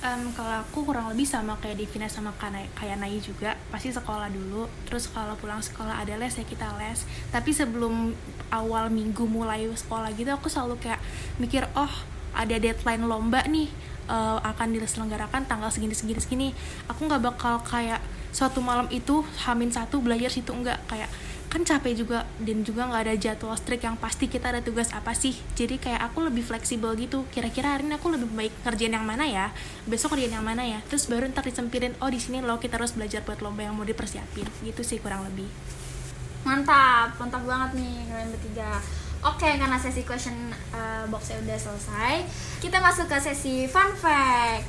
um, 0.03 0.31
kalau 0.35 0.63
aku 0.63 0.79
kurang 0.87 1.11
lebih 1.11 1.27
sama 1.27 1.59
kayak 1.59 1.79
Divina 1.79 2.07
sama 2.07 2.35
kayak 2.39 2.97
Nai 2.99 3.19
juga. 3.19 3.55
Pasti 3.71 3.91
sekolah 3.91 4.31
dulu 4.31 4.67
terus 4.87 5.11
kalau 5.11 5.35
pulang 5.39 5.63
sekolah 5.63 6.03
ada 6.03 6.15
les 6.19 6.35
ya 6.35 6.45
kita 6.47 6.69
les. 6.79 7.03
Tapi 7.31 7.51
sebelum 7.51 8.15
awal 8.55 8.91
minggu 8.93 9.27
mulai 9.27 9.67
sekolah 9.69 10.15
gitu 10.15 10.31
aku 10.33 10.49
selalu 10.49 10.79
kayak 10.81 11.01
mikir 11.43 11.67
oh 11.75 11.91
ada 12.35 12.57
deadline 12.57 13.05
lomba 13.05 13.45
nih 13.47 13.69
uh, 14.09 14.41
akan 14.43 14.75
diselenggarakan 14.75 15.45
tanggal 15.45 15.71
segini 15.71 15.95
segini 15.95 16.21
segini. 16.21 16.49
Aku 16.91 17.07
nggak 17.07 17.23
bakal 17.23 17.61
kayak 17.63 18.01
suatu 18.33 18.61
malam 18.61 18.89
itu 18.93 19.25
hamin 19.49 19.73
satu 19.73 20.05
belajar 20.05 20.29
situ 20.29 20.53
enggak 20.53 20.81
kayak 20.89 21.09
kan 21.49 21.65
capek 21.65 22.05
juga 22.05 22.29
dan 22.45 22.61
juga 22.61 22.85
nggak 22.85 23.03
ada 23.09 23.15
jadwal 23.17 23.57
strict 23.57 23.81
yang 23.81 23.97
pasti 23.97 24.29
kita 24.29 24.53
ada 24.53 24.61
tugas 24.61 24.93
apa 24.93 25.17
sih. 25.17 25.33
Jadi 25.57 25.81
kayak 25.81 26.13
aku 26.13 26.29
lebih 26.29 26.45
fleksibel 26.45 26.93
gitu. 27.01 27.25
Kira-kira 27.33 27.73
hari 27.73 27.89
ini 27.89 27.97
aku 27.97 28.13
lebih 28.13 28.29
baik 28.29 28.53
kerjaan 28.69 29.01
yang 29.01 29.09
mana 29.09 29.25
ya? 29.25 29.49
Besok 29.89 30.13
kerjaan 30.17 30.37
yang 30.37 30.45
mana 30.45 30.69
ya? 30.69 30.85
Terus 30.93 31.09
baru 31.09 31.25
ntar 31.33 31.49
disempirin 31.49 31.97
oh 32.05 32.13
di 32.13 32.21
sini 32.21 32.45
loh 32.45 32.61
kita 32.61 32.77
harus 32.77 32.93
belajar 32.93 33.25
buat 33.25 33.41
lomba 33.41 33.65
yang 33.65 33.73
mau 33.73 33.89
dipersiapin. 33.89 34.45
Gitu 34.61 34.85
sih 34.85 35.01
kurang 35.01 35.25
lebih. 35.25 35.49
Mantap, 36.45 37.17
mantap 37.17 37.43
banget 37.49 37.81
nih 37.81 37.97
kalian 38.13 38.29
bertiga. 38.37 38.73
Oke, 39.19 39.51
karena 39.51 39.75
sesi 39.83 40.07
question 40.07 40.55
uh, 40.71 41.03
boxnya 41.11 41.43
udah 41.43 41.59
selesai, 41.59 42.23
kita 42.63 42.79
masuk 42.79 43.11
ke 43.11 43.19
sesi 43.19 43.67
fun 43.67 43.91
fact. 43.99 44.63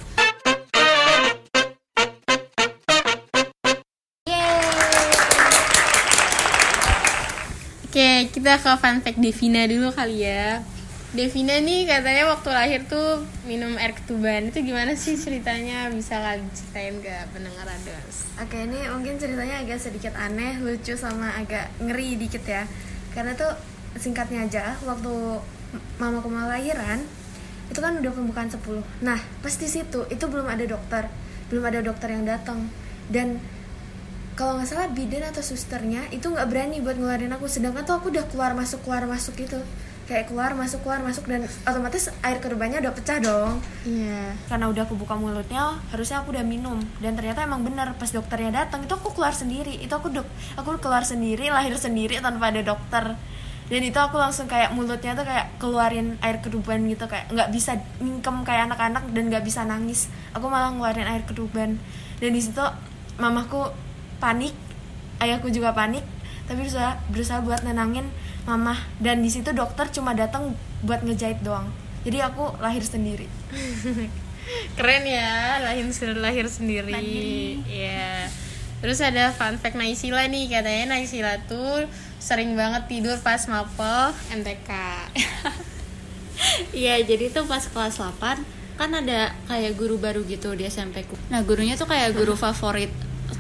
Oke, 7.86 8.30
kita 8.34 8.58
ke 8.58 8.72
fun 8.82 9.06
fact 9.06 9.22
Devina 9.22 9.70
dulu 9.70 9.94
kali 9.94 10.26
ya. 10.26 10.66
Devina 11.14 11.58
nih 11.62 11.90
katanya 11.90 12.30
waktu 12.30 12.50
lahir 12.50 12.82
tuh 12.90 13.26
minum 13.46 13.78
air 13.78 13.98
ketuban. 13.98 14.50
Itu 14.50 14.66
gimana 14.66 14.94
sih 14.94 15.18
ceritanya? 15.18 15.94
Bisa 15.94 16.22
kalian 16.22 16.50
ceritain 16.54 16.98
ke 17.02 17.14
pendengar 17.34 17.66
Ados? 17.70 18.30
Oke, 18.42 18.66
ini 18.66 18.86
mungkin 18.94 19.18
ceritanya 19.18 19.62
agak 19.62 19.78
sedikit 19.78 20.14
aneh, 20.18 20.58
lucu 20.62 20.94
sama 20.98 21.38
agak 21.38 21.70
ngeri 21.82 22.18
dikit 22.18 22.46
ya. 22.46 22.66
Karena 23.14 23.34
tuh 23.34 23.50
singkatnya 23.98 24.46
aja, 24.46 24.78
waktu 24.86 25.42
mamaku 25.98 26.30
mau 26.30 26.46
lahiran, 26.46 27.02
itu 27.70 27.80
kan 27.80 27.98
udah 27.98 28.12
pembukaan 28.14 28.50
10. 28.50 28.82
Nah, 29.02 29.20
pas 29.42 29.54
di 29.54 29.68
situ 29.70 30.06
itu 30.10 30.26
belum 30.26 30.50
ada 30.50 30.66
dokter, 30.66 31.10
belum 31.50 31.64
ada 31.66 31.80
dokter 31.82 32.14
yang 32.14 32.26
datang. 32.26 32.70
Dan 33.10 33.38
kalau 34.34 34.56
nggak 34.56 34.70
salah 34.70 34.88
bidan 34.90 35.26
atau 35.28 35.44
susternya 35.44 36.08
itu 36.10 36.32
nggak 36.32 36.48
berani 36.48 36.80
buat 36.80 36.96
ngeluarin 36.96 37.34
aku, 37.34 37.46
sedangkan 37.46 37.84
tuh 37.84 38.00
aku 38.00 38.10
udah 38.10 38.26
keluar 38.32 38.56
masuk 38.56 38.82
keluar 38.86 39.04
masuk 39.06 39.36
gitu. 39.38 39.60
Kayak 40.10 40.34
keluar 40.34 40.58
masuk 40.58 40.82
keluar 40.82 41.06
masuk 41.06 41.30
dan 41.30 41.46
otomatis 41.70 42.10
air 42.26 42.42
ketubannya 42.42 42.82
udah 42.82 42.98
pecah 42.98 43.22
dong 43.22 43.62
Iya. 43.86 44.34
karena 44.50 44.66
udah 44.66 44.90
aku 44.90 44.98
buka 44.98 45.14
mulutnya 45.14 45.78
harusnya 45.94 46.26
aku 46.26 46.34
udah 46.34 46.42
minum 46.42 46.82
dan 46.98 47.14
ternyata 47.14 47.46
emang 47.46 47.62
bener 47.62 47.94
pas 47.94 48.10
dokternya 48.10 48.50
datang 48.50 48.90
itu 48.90 48.94
aku 48.98 49.14
keluar 49.14 49.38
sendiri 49.38 49.78
itu 49.78 49.94
aku 49.94 50.10
dok 50.10 50.26
aku 50.58 50.82
keluar 50.82 51.06
sendiri 51.06 51.54
lahir 51.54 51.78
sendiri 51.78 52.18
tanpa 52.26 52.50
ada 52.50 52.66
dokter 52.66 53.14
dan 53.70 53.86
itu 53.86 54.00
aku 54.02 54.18
langsung 54.18 54.50
kayak 54.50 54.74
mulutnya 54.74 55.14
tuh 55.14 55.22
kayak 55.22 55.62
keluarin 55.62 56.18
air 56.26 56.42
keduban 56.42 56.90
gitu 56.90 57.06
kayak 57.06 57.30
nggak 57.30 57.54
bisa 57.54 57.78
mingkem 58.02 58.42
kayak 58.42 58.66
anak-anak 58.66 59.06
dan 59.14 59.30
nggak 59.30 59.46
bisa 59.46 59.62
nangis. 59.62 60.10
Aku 60.34 60.50
malah 60.50 60.74
ngeluarin 60.74 61.06
air 61.06 61.22
keduban. 61.30 61.78
Dan 62.18 62.34
di 62.34 62.42
situ 62.42 62.66
mamaku 63.22 63.70
panik 64.18 64.58
ayahku 65.22 65.54
juga 65.54 65.72
panik 65.78 66.02
tapi 66.50 66.66
berusaha 66.66 66.98
berusaha 67.14 67.46
buat 67.46 67.62
nenangin 67.62 68.10
mama. 68.50 68.74
Dan 68.98 69.22
di 69.22 69.30
situ 69.30 69.54
dokter 69.54 69.86
cuma 69.94 70.18
datang 70.18 70.58
buat 70.82 71.06
ngejahit 71.06 71.46
doang. 71.46 71.70
Jadi 72.02 72.26
aku 72.26 72.58
lahir 72.58 72.82
sendiri. 72.82 73.30
Keren 74.78 75.06
ya, 75.06 75.62
lahir 75.62 75.86
lahir 76.18 76.50
sendiri. 76.50 76.90
Iya. 77.70 78.29
Terus 78.80 79.00
ada 79.04 79.36
fun 79.36 79.60
fact 79.60 79.76
Naisila 79.76 80.24
nih, 80.28 80.48
katanya 80.48 80.96
Naisila 80.96 81.36
tuh 81.48 81.88
sering 82.20 82.56
banget 82.56 82.88
tidur 82.88 83.18
pas 83.20 83.40
mapel 83.48 84.16
MTK. 84.32 84.72
Iya, 86.72 87.04
jadi 87.04 87.36
tuh 87.36 87.44
pas 87.44 87.60
kelas 87.60 88.00
8 88.00 88.16
kan 88.80 88.90
ada 88.96 89.36
kayak 89.52 89.76
guru 89.76 90.00
baru 90.00 90.24
gitu 90.24 90.56
di 90.56 90.64
SMP 90.64 91.04
ku. 91.04 91.20
Nah, 91.28 91.44
gurunya 91.44 91.76
tuh 91.76 91.84
kayak 91.84 92.16
guru 92.16 92.40
favorit 92.40 92.88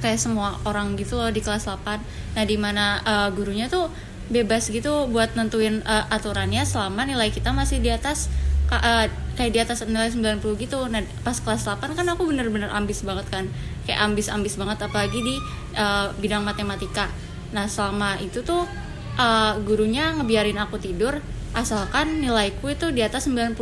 kayak 0.03 0.19
semua 0.19 0.59
orang 0.67 0.99
gitu 0.99 1.15
loh 1.15 1.31
di 1.31 1.39
kelas 1.39 1.63
8. 1.63 2.35
Nah, 2.35 2.43
di 2.43 2.59
mana 2.59 2.99
uh, 3.07 3.29
gurunya 3.31 3.71
tuh 3.71 3.87
bebas 4.27 4.67
gitu 4.67 5.07
buat 5.07 5.33
nentuin 5.39 5.79
uh, 5.87 6.11
aturannya 6.11 6.67
selama 6.67 7.07
nilai 7.07 7.31
kita 7.31 7.55
masih 7.55 7.79
di 7.79 7.89
atas 7.89 8.27
uh, 8.69 9.07
kayak 9.39 9.51
di 9.55 9.59
atas 9.63 9.87
nilai 9.87 10.11
90 10.11 10.43
gitu. 10.59 10.79
Nah, 10.91 10.99
pas 11.23 11.39
kelas 11.39 11.63
8 11.63 11.95
kan 11.95 12.05
aku 12.11 12.27
bener-bener 12.27 12.67
ambis 12.75 13.07
banget 13.07 13.25
kan. 13.31 13.47
Kayak 13.89 14.05
ambis-ambis 14.05 14.53
banget 14.53 14.85
apalagi 14.85 15.19
di 15.25 15.35
uh, 15.73 16.13
bidang 16.21 16.45
matematika. 16.45 17.09
Nah, 17.49 17.65
selama 17.65 18.21
itu 18.21 18.45
tuh 18.45 18.69
uh, 19.17 19.53
gurunya 19.65 20.13
ngebiarin 20.13 20.61
aku 20.61 20.77
tidur 20.77 21.17
asalkan 21.57 22.21
nilaiku 22.21 22.69
itu 22.69 22.93
di 22.93 23.01
atas 23.01 23.25
95 23.25 23.57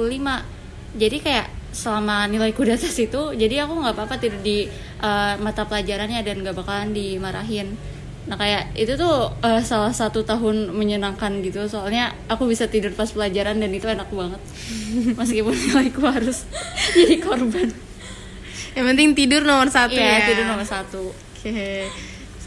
jadi 0.99 1.17
kayak 1.23 1.47
selama 1.71 2.25
nilaiku 2.27 2.67
di 2.67 2.73
atas 2.73 2.95
itu 2.99 3.31
jadi 3.37 3.67
aku 3.67 3.79
nggak 3.79 3.95
apa-apa 3.95 4.15
tidur 4.19 4.39
di 4.43 4.67
uh, 4.99 5.35
mata 5.39 5.63
pelajarannya 5.67 6.19
dan 6.23 6.41
nggak 6.41 6.55
bakalan 6.57 6.91
dimarahin. 6.91 7.75
Nah 8.27 8.35
kayak 8.35 8.75
itu 8.75 8.99
tuh 8.99 9.31
uh, 9.39 9.61
salah 9.63 9.93
satu 9.93 10.25
tahun 10.25 10.73
menyenangkan 10.75 11.39
gitu. 11.45 11.63
Soalnya 11.69 12.11
aku 12.27 12.49
bisa 12.49 12.67
tidur 12.67 12.91
pas 12.91 13.07
pelajaran 13.07 13.61
dan 13.61 13.71
itu 13.71 13.87
enak 13.87 14.09
banget. 14.09 14.41
Meskipun 15.19 15.53
nilaiku 15.53 16.01
harus 16.07 16.43
jadi 16.97 17.23
korban 17.23 17.86
Yang 18.77 18.85
penting 18.93 19.09
tidur 19.17 19.41
nomor 19.41 19.73
satu 19.73 19.97
Iya, 19.97 20.21
ya. 20.21 20.27
tidur 20.29 20.45
nomor 20.45 20.67
satu 20.69 21.09
Oke. 21.09 21.89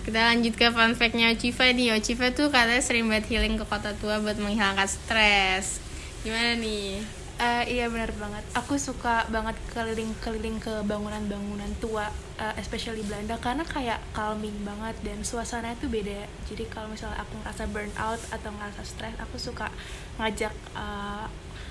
Kita 0.07 0.31
lanjut 0.31 0.55
ke 0.55 0.71
fun 0.71 0.95
fact-nya 0.95 1.35
Ociva 1.35 1.67
nih. 1.71 1.95
Ociva 1.99 2.31
tuh 2.31 2.49
katanya 2.49 2.83
sering 2.83 3.11
banget 3.11 3.35
healing 3.35 3.59
ke 3.59 3.67
kota 3.67 3.91
tua 3.99 4.23
buat 4.23 4.39
menghilangkan 4.39 4.89
stres. 4.89 5.83
Gimana 6.23 6.57
nih? 6.57 7.03
Eh, 7.41 7.65
iya 7.79 7.87
benar 7.89 8.13
banget. 8.21 8.45
Aku 8.53 8.77
suka 8.77 9.25
banget 9.33 9.57
keliling-keliling 9.73 10.61
ke 10.61 10.85
bangunan-bangunan 10.85 11.73
tua, 11.81 12.13
eh, 12.37 12.55
especially 12.61 13.01
Belanda 13.07 13.41
karena 13.41 13.65
kayak 13.65 14.01
calming 14.13 14.57
banget 14.61 14.93
dan 15.01 15.25
suasananya 15.25 15.79
tuh 15.81 15.89
beda. 15.89 16.29
Jadi 16.49 16.69
kalau 16.69 16.93
misalnya 16.93 17.17
aku 17.21 17.41
ngerasa 17.41 17.65
burn 17.73 17.93
out 17.97 18.21
atau 18.29 18.51
ngerasa 18.53 18.83
stres, 18.85 19.17
aku 19.17 19.41
suka 19.41 19.73
ngajak 20.21 20.53
eh, 20.77 21.27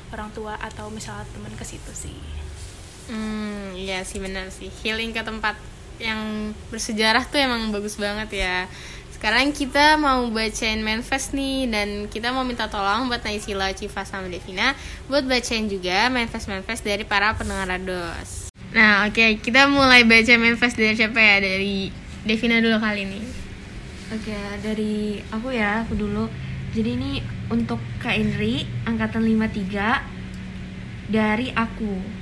orang 0.09 0.29
tua 0.33 0.57
atau 0.57 0.89
misalnya 0.89 1.25
temen 1.29 1.53
ke 1.53 1.65
situ 1.65 1.93
sih. 1.93 2.17
Hmm, 3.09 3.73
iya 3.73 4.05
sih 4.05 4.21
benar 4.21 4.53
sih. 4.53 4.69
Healing 4.85 5.11
ke 5.11 5.25
tempat 5.25 5.57
yang 5.99 6.53
bersejarah 6.71 7.25
tuh 7.27 7.41
emang 7.41 7.73
bagus 7.73 7.97
banget 7.97 8.45
ya. 8.45 8.69
Sekarang 9.19 9.51
kita 9.51 9.99
mau 9.99 10.31
bacain 10.31 10.79
manifest 10.79 11.35
nih 11.35 11.67
dan 11.67 12.07
kita 12.07 12.31
mau 12.31 12.47
minta 12.47 12.71
tolong 12.71 13.11
buat 13.11 13.19
Naisila, 13.19 13.67
Civa 13.75 14.07
sama 14.07 14.31
Devina 14.31 14.71
buat 15.11 15.27
bacain 15.27 15.67
juga 15.67 16.07
manifest-manifest 16.07 16.87
dari 16.87 17.03
para 17.03 17.35
pendengar 17.35 17.67
Rados. 17.67 18.47
Nah, 18.71 19.09
oke, 19.11 19.43
kita 19.43 19.67
mulai 19.67 20.07
baca 20.07 20.33
manifest 20.39 20.79
dari 20.79 20.95
siapa 20.95 21.19
ya? 21.19 21.43
Dari 21.43 21.91
Devina 22.23 22.63
dulu 22.63 22.79
kali 22.79 23.03
ini. 23.03 23.21
Oke, 24.15 24.37
dari 24.63 25.19
aku 25.35 25.51
ya, 25.51 25.83
aku 25.83 25.99
dulu. 25.99 26.31
Jadi 26.71 26.89
ini 26.95 27.11
untuk 27.51 27.81
Kak 27.99 28.15
Indri, 28.15 28.63
angkatan 28.87 29.25
53 29.25 31.11
dari 31.11 31.51
aku. 31.51 32.18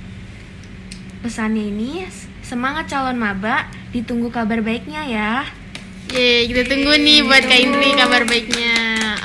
Pesannya 1.18 1.66
ini 1.66 2.06
semangat 2.46 2.86
calon 2.86 3.18
maba, 3.18 3.66
ditunggu 3.90 4.30
kabar 4.30 4.62
baiknya 4.62 5.02
ya. 5.04 5.32
Yeay, 6.08 6.48
kita 6.48 6.64
tunggu 6.64 6.96
nih 6.96 7.20
buat 7.26 7.44
Kak 7.44 7.60
Indri 7.60 7.90
kabar 7.92 8.24
baiknya. 8.24 8.74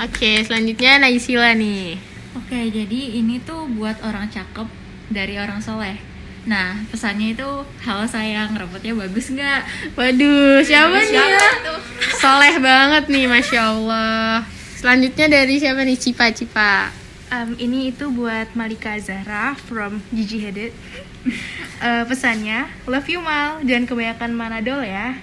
Oke, 0.04 0.44
selanjutnya 0.44 1.00
Naisila 1.00 1.56
nih. 1.56 1.96
Oke, 2.36 2.60
jadi 2.74 3.02
ini 3.24 3.40
tuh 3.40 3.72
buat 3.72 4.02
orang 4.04 4.28
cakep 4.28 4.68
dari 5.08 5.40
orang 5.40 5.64
soleh. 5.64 5.96
Nah, 6.44 6.76
pesannya 6.92 7.40
itu, 7.40 7.48
halo 7.88 8.04
sayang, 8.04 8.52
rambutnya 8.52 8.92
bagus 9.00 9.32
nggak? 9.32 9.96
Waduh, 9.96 10.60
siapa 10.60 10.98
nih 11.08 11.24
ya? 11.24 11.40
Soleh 12.20 12.60
banget 12.60 13.08
nih, 13.08 13.32
Masya 13.32 13.62
Allah. 13.64 14.44
Selanjutnya 14.76 15.32
dari 15.32 15.56
siapa 15.64 15.88
nih? 15.88 15.96
Cipa, 15.96 16.36
Cipa. 16.36 16.92
Um, 17.32 17.56
ini 17.56 17.96
itu 17.96 18.12
buat 18.12 18.52
Malika 18.60 19.00
Zahra 19.00 19.56
from 19.56 20.04
Gigi 20.12 20.44
Hadid. 20.44 20.76
Eh, 21.84 22.04
pesannya, 22.08 22.64
love 22.88 23.12
you 23.12 23.20
Mal, 23.20 23.60
jangan 23.68 23.84
kebanyakan 23.84 24.32
manadol 24.40 24.80
ya. 24.80 25.20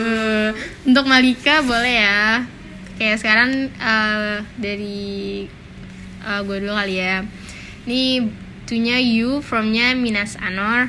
Tuh, 0.00 0.50
untuk 0.88 1.04
Malika 1.04 1.60
boleh 1.60 2.00
ya. 2.00 2.48
Oke, 2.96 3.12
sekarang 3.20 3.68
eh, 3.68 4.36
dari 4.56 5.44
gue 6.24 6.56
dulu 6.64 6.72
kali 6.72 6.96
ya. 6.96 7.28
Ini 7.84 8.24
tunya 8.64 8.96
you 9.04 9.44
fromnya 9.44 9.92
Minas 9.92 10.40
Anor. 10.40 10.88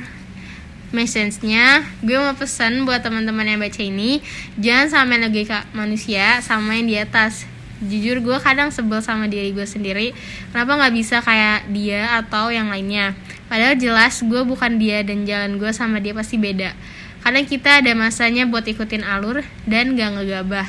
Message-nya, 0.92 1.88
gue 2.04 2.20
mau 2.20 2.36
pesan 2.36 2.84
buat 2.84 3.00
teman-teman 3.00 3.48
yang 3.48 3.60
baca 3.64 3.80
ini, 3.80 4.20
jangan 4.60 4.92
sampai 4.92 5.24
logika 5.24 5.64
manusia 5.72 6.44
sama 6.44 6.76
yang 6.76 6.84
di 6.84 6.96
atas. 7.00 7.48
Jujur 7.80 8.20
gue 8.20 8.36
kadang 8.44 8.68
sebel 8.68 9.00
sama 9.00 9.24
diri 9.24 9.56
gue 9.56 9.64
sendiri, 9.64 10.12
kenapa 10.52 10.76
nggak 10.76 10.92
bisa 10.92 11.24
kayak 11.24 11.64
dia 11.72 12.20
atau 12.20 12.52
yang 12.52 12.68
lainnya. 12.68 13.16
Padahal 13.52 13.76
jelas 13.76 14.24
gue 14.24 14.40
bukan 14.48 14.80
dia 14.80 15.04
dan 15.04 15.28
jalan 15.28 15.60
gue 15.60 15.68
sama 15.76 16.00
dia 16.00 16.16
pasti 16.16 16.40
beda. 16.40 16.72
Kadang 17.20 17.44
kita 17.44 17.84
ada 17.84 17.92
masanya 17.92 18.48
buat 18.48 18.64
ikutin 18.64 19.04
alur 19.04 19.44
dan 19.68 19.92
gak 19.92 20.16
ngegabah. 20.16 20.64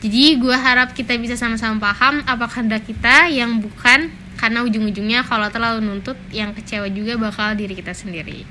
Jadi 0.00 0.40
gue 0.40 0.56
harap 0.56 0.96
kita 0.96 1.20
bisa 1.20 1.36
sama-sama 1.36 1.92
paham 1.92 2.24
apa 2.24 2.48
kehendak 2.48 2.88
kita 2.88 3.28
yang 3.28 3.60
bukan 3.60 4.08
karena 4.40 4.64
ujung-ujungnya 4.64 5.20
kalau 5.28 5.52
terlalu 5.52 5.84
nuntut 5.84 6.16
yang 6.32 6.56
kecewa 6.56 6.88
juga 6.88 7.20
bakal 7.20 7.52
diri 7.52 7.76
kita 7.76 7.92
sendiri. 7.92 8.48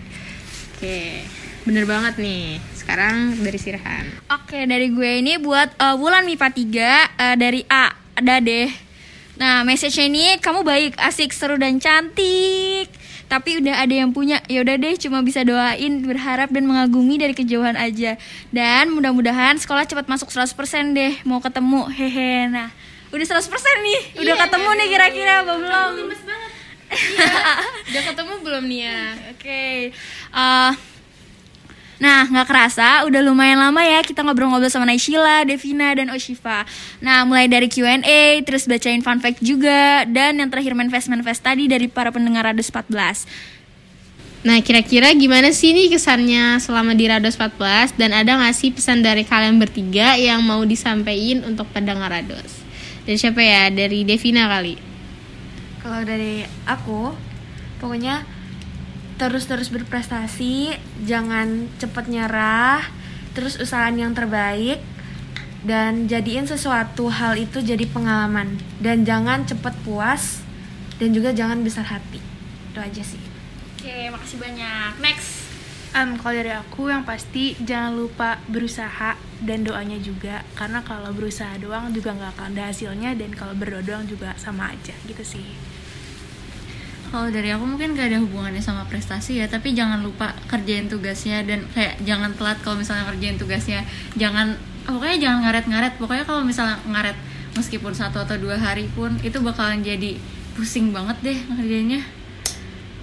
Oke, 0.78 1.26
bener 1.65 1.89
banget 1.89 2.22
nih. 2.22 2.62
sekarang 2.78 3.41
dari 3.41 3.58
Sirhan. 3.58 4.06
Oke, 4.38 4.70
dari 4.70 4.93
gue 4.93 5.12
ini 5.17 5.41
buat 5.41 5.74
uh, 5.82 5.98
Wulan 5.98 6.30
MIPA 6.30 6.48
3 6.54 6.62
uh, 6.62 7.36
dari 7.41 7.65
A. 7.74 7.89
Ada 8.22 8.38
deh. 8.38 8.70
Nah, 9.41 9.65
message-nya 9.65 10.06
ini 10.06 10.26
kamu 10.38 10.62
baik, 10.62 10.93
asik, 11.02 11.34
seru 11.34 11.58
dan 11.58 11.82
cantik. 11.82 13.07
Tapi 13.27 13.59
udah 13.59 13.83
ada 13.83 13.91
yang 13.91 14.15
punya. 14.15 14.39
Ya 14.47 14.63
udah 14.63 14.79
deh, 14.79 14.95
cuma 14.95 15.19
bisa 15.19 15.43
doain, 15.43 15.99
berharap 16.03 16.47
dan 16.51 16.63
mengagumi 16.63 17.19
dari 17.19 17.35
kejauhan 17.35 17.75
aja. 17.75 18.15
Dan 18.55 18.95
mudah-mudahan 18.95 19.59
sekolah 19.59 19.83
cepat 19.83 20.07
masuk 20.07 20.31
100% 20.31 20.95
deh. 20.95 21.13
Mau 21.27 21.43
ketemu. 21.43 21.91
Hehe. 21.91 22.47
Nah, 22.47 22.71
udah 23.11 23.25
100% 23.27 23.43
nih. 23.83 24.01
Udah 24.23 24.35
ketemu 24.47 24.69
nih 24.79 24.87
kira-kira 24.87 25.33
apa 25.43 25.53
belum? 25.59 25.91
Udah 27.91 28.03
ketemu 28.07 28.33
belum 28.47 28.63
nih 28.71 28.79
ya? 28.87 29.01
Oke. 29.35 29.91
Uh, 30.31 30.71
Nah, 31.97 32.29
nggak 32.29 32.45
kerasa, 32.45 33.10
udah 33.10 33.25
lumayan 33.25 33.57
lama 33.57 33.81
ya 33.81 34.05
kita 34.05 34.21
ngobrol-ngobrol 34.21 34.69
sama 34.69 34.86
Naishila, 34.86 35.41
Devina, 35.49 35.97
dan 35.97 36.13
Oshifa. 36.13 36.62
Nah, 37.01 37.25
mulai 37.25 37.49
dari 37.49 37.65
Q&A, 37.65 38.38
terus 38.45 38.69
bacain 38.69 39.01
fun 39.01 39.17
fact 39.17 39.41
juga, 39.41 40.05
dan 40.05 40.38
yang 40.38 40.53
terakhir 40.53 40.77
manifest-manifest 40.77 41.41
tadi 41.41 41.65
dari 41.65 41.89
para 41.89 42.13
pendengar 42.13 42.45
Rados 42.45 42.69
14. 42.69 43.57
Nah, 44.45 44.62
kira-kira 44.62 45.10
gimana 45.17 45.49
sih 45.49 45.73
nih 45.73 45.89
kesannya 45.89 46.62
selama 46.62 46.93
di 46.93 47.10
Rados 47.10 47.33
14 47.33 47.97
dan 47.97 48.13
ada 48.13 48.38
nggak 48.38 48.53
sih 48.53 48.69
pesan 48.69 49.01
dari 49.01 49.25
kalian 49.25 49.57
bertiga 49.57 50.13
yang 50.13 50.45
mau 50.45 50.62
disampaikan 50.62 51.49
untuk 51.49 51.65
pendengar 51.73 52.13
Rados? 52.13 52.62
Dari 53.10 53.17
siapa 53.17 53.41
ya? 53.41 53.73
Dari 53.73 54.05
Devina 54.05 54.45
kali. 54.45 54.77
Kalau 55.81 56.05
dari 56.05 56.45
aku, 56.69 57.17
pokoknya 57.81 58.21
terus-terus 59.17 59.73
berprestasi, 59.73 60.77
jangan 61.06 61.65
cepet 61.82 62.06
nyerah, 62.10 62.86
terus 63.34 63.58
usahain 63.58 63.97
yang 63.97 64.13
terbaik 64.13 64.82
dan 65.65 66.06
jadiin 66.06 66.45
sesuatu 66.45 67.10
hal 67.10 67.36
itu 67.36 67.60
jadi 67.60 67.84
pengalaman 67.89 68.62
dan 68.77 69.03
jangan 69.03 69.43
cepet 69.43 69.73
puas 69.82 70.45
dan 71.01 71.13
juga 71.13 71.34
jangan 71.34 71.62
besar 71.65 71.86
hati. 71.86 72.21
Itu 72.73 72.80
aja 72.82 73.03
sih. 73.03 73.21
Oke, 73.77 74.10
makasih 74.13 74.38
banyak. 74.41 74.91
Next. 75.01 75.49
Um, 75.97 76.19
kalau 76.19 76.34
dari 76.36 76.53
aku 76.53 76.93
yang 76.93 77.08
pasti 77.08 77.58
jangan 77.63 77.97
lupa 77.97 78.38
berusaha 78.45 79.17
dan 79.41 79.65
doanya 79.65 79.97
juga 79.97 80.45
karena 80.53 80.84
kalau 80.86 81.10
berusaha 81.10 81.58
doang 81.58 81.89
juga 81.89 82.13
nggak 82.13 82.38
akan 82.38 82.53
ada 82.53 82.69
hasilnya 82.69 83.17
dan 83.17 83.34
kalau 83.34 83.56
berdoa 83.58 83.82
doang 83.82 84.06
juga 84.06 84.36
sama 84.38 84.73
aja 84.73 84.93
gitu 85.10 85.23
sih. 85.25 85.47
Kalau 87.08 87.32
dari 87.32 87.56
aku 87.56 87.63
mungkin 87.63 87.96
gak 87.96 88.12
ada 88.12 88.20
hubungannya 88.20 88.60
sama 88.60 88.84
prestasi 88.86 89.39
ya, 89.39 89.48
tapi 89.48 89.72
jangan 89.72 90.04
lupa 90.04 90.36
kerjain 90.52 90.91
tugasnya 90.91 91.39
dan 91.48 91.63
kayak 91.72 91.98
jangan 92.04 92.36
telat 92.36 92.60
kalau 92.60 92.76
misalnya 92.80 93.08
kerjain 93.08 93.39
tugasnya. 93.39 93.88
Jangan 94.20 94.60
pokoknya 94.84 95.17
jangan 95.24 95.39
ngaret-ngaret. 95.48 95.93
Pokoknya 95.96 96.26
kalau 96.28 96.43
misalnya 96.43 96.78
ngaret 96.84 97.17
meskipun 97.56 97.96
satu 97.96 98.22
atau 98.22 98.36
dua 98.38 98.60
hari 98.60 98.86
pun 98.91 99.15
itu 99.24 99.39
bakalan 99.39 99.82
jadi 99.82 100.20
pusing 100.60 100.91
banget 100.91 101.17
deh 101.24 101.38
ngerjainnya. 101.56 102.02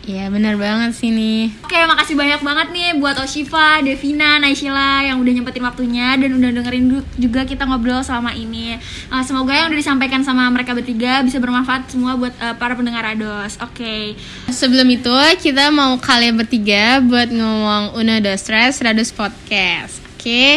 Iya 0.04 0.28
benar 0.28 0.60
banget 0.60 0.92
sih 1.00 1.08
nih. 1.08 1.48
Oke 1.64 1.80
makasih 1.88 2.12
banyak 2.12 2.40
banget 2.44 2.68
nih 2.76 2.88
buat 3.00 3.16
Oshiva, 3.24 3.80
Devina, 3.80 4.36
Naisila 4.36 5.00
yang 5.00 5.16
udah 5.24 5.32
nyempetin 5.32 5.64
waktunya 5.64 6.12
Dan 6.20 6.36
udah 6.36 6.50
dengerin 6.60 7.00
juga 7.16 7.48
kita 7.48 7.64
ngobrol 7.64 8.04
selama 8.04 8.36
ini. 8.36 8.76
Uh, 9.08 9.24
Semoga 9.24 9.56
yang 9.56 9.72
udah 9.72 9.80
disampaikan 9.80 10.20
sama 10.20 10.44
mereka 10.52 10.76
bertiga 10.76 11.24
bisa 11.24 11.40
bermanfaat 11.40 11.88
semua 11.88 12.20
buat 12.20 12.36
uh, 12.36 12.52
para 12.60 12.76
pendengar 12.76 13.16
Ados 13.16 13.56
Oke. 13.64 13.80
Okay. 13.80 14.52
Sebelum 14.52 14.84
itu 14.92 15.16
kita 15.40 15.72
mau 15.72 15.96
kalian 15.96 16.36
bertiga 16.36 17.00
buat 17.00 17.32
ngomong 17.32 17.96
Uno 17.96 18.20
Dos 18.20 18.44
stress 18.44 18.84
Rados 18.84 19.08
Podcast. 19.08 20.04
Oke? 20.20 20.20
Okay? 20.20 20.52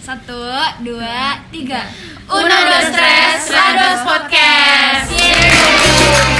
Satu, 0.00 0.36
dua, 0.80 1.44
tiga. 1.52 1.92
Uno 2.32 2.56
Dos 2.72 2.84
stress 2.88 3.52
Rados 3.52 4.00
Podcast. 4.08 5.12
Yeay. 5.12 6.33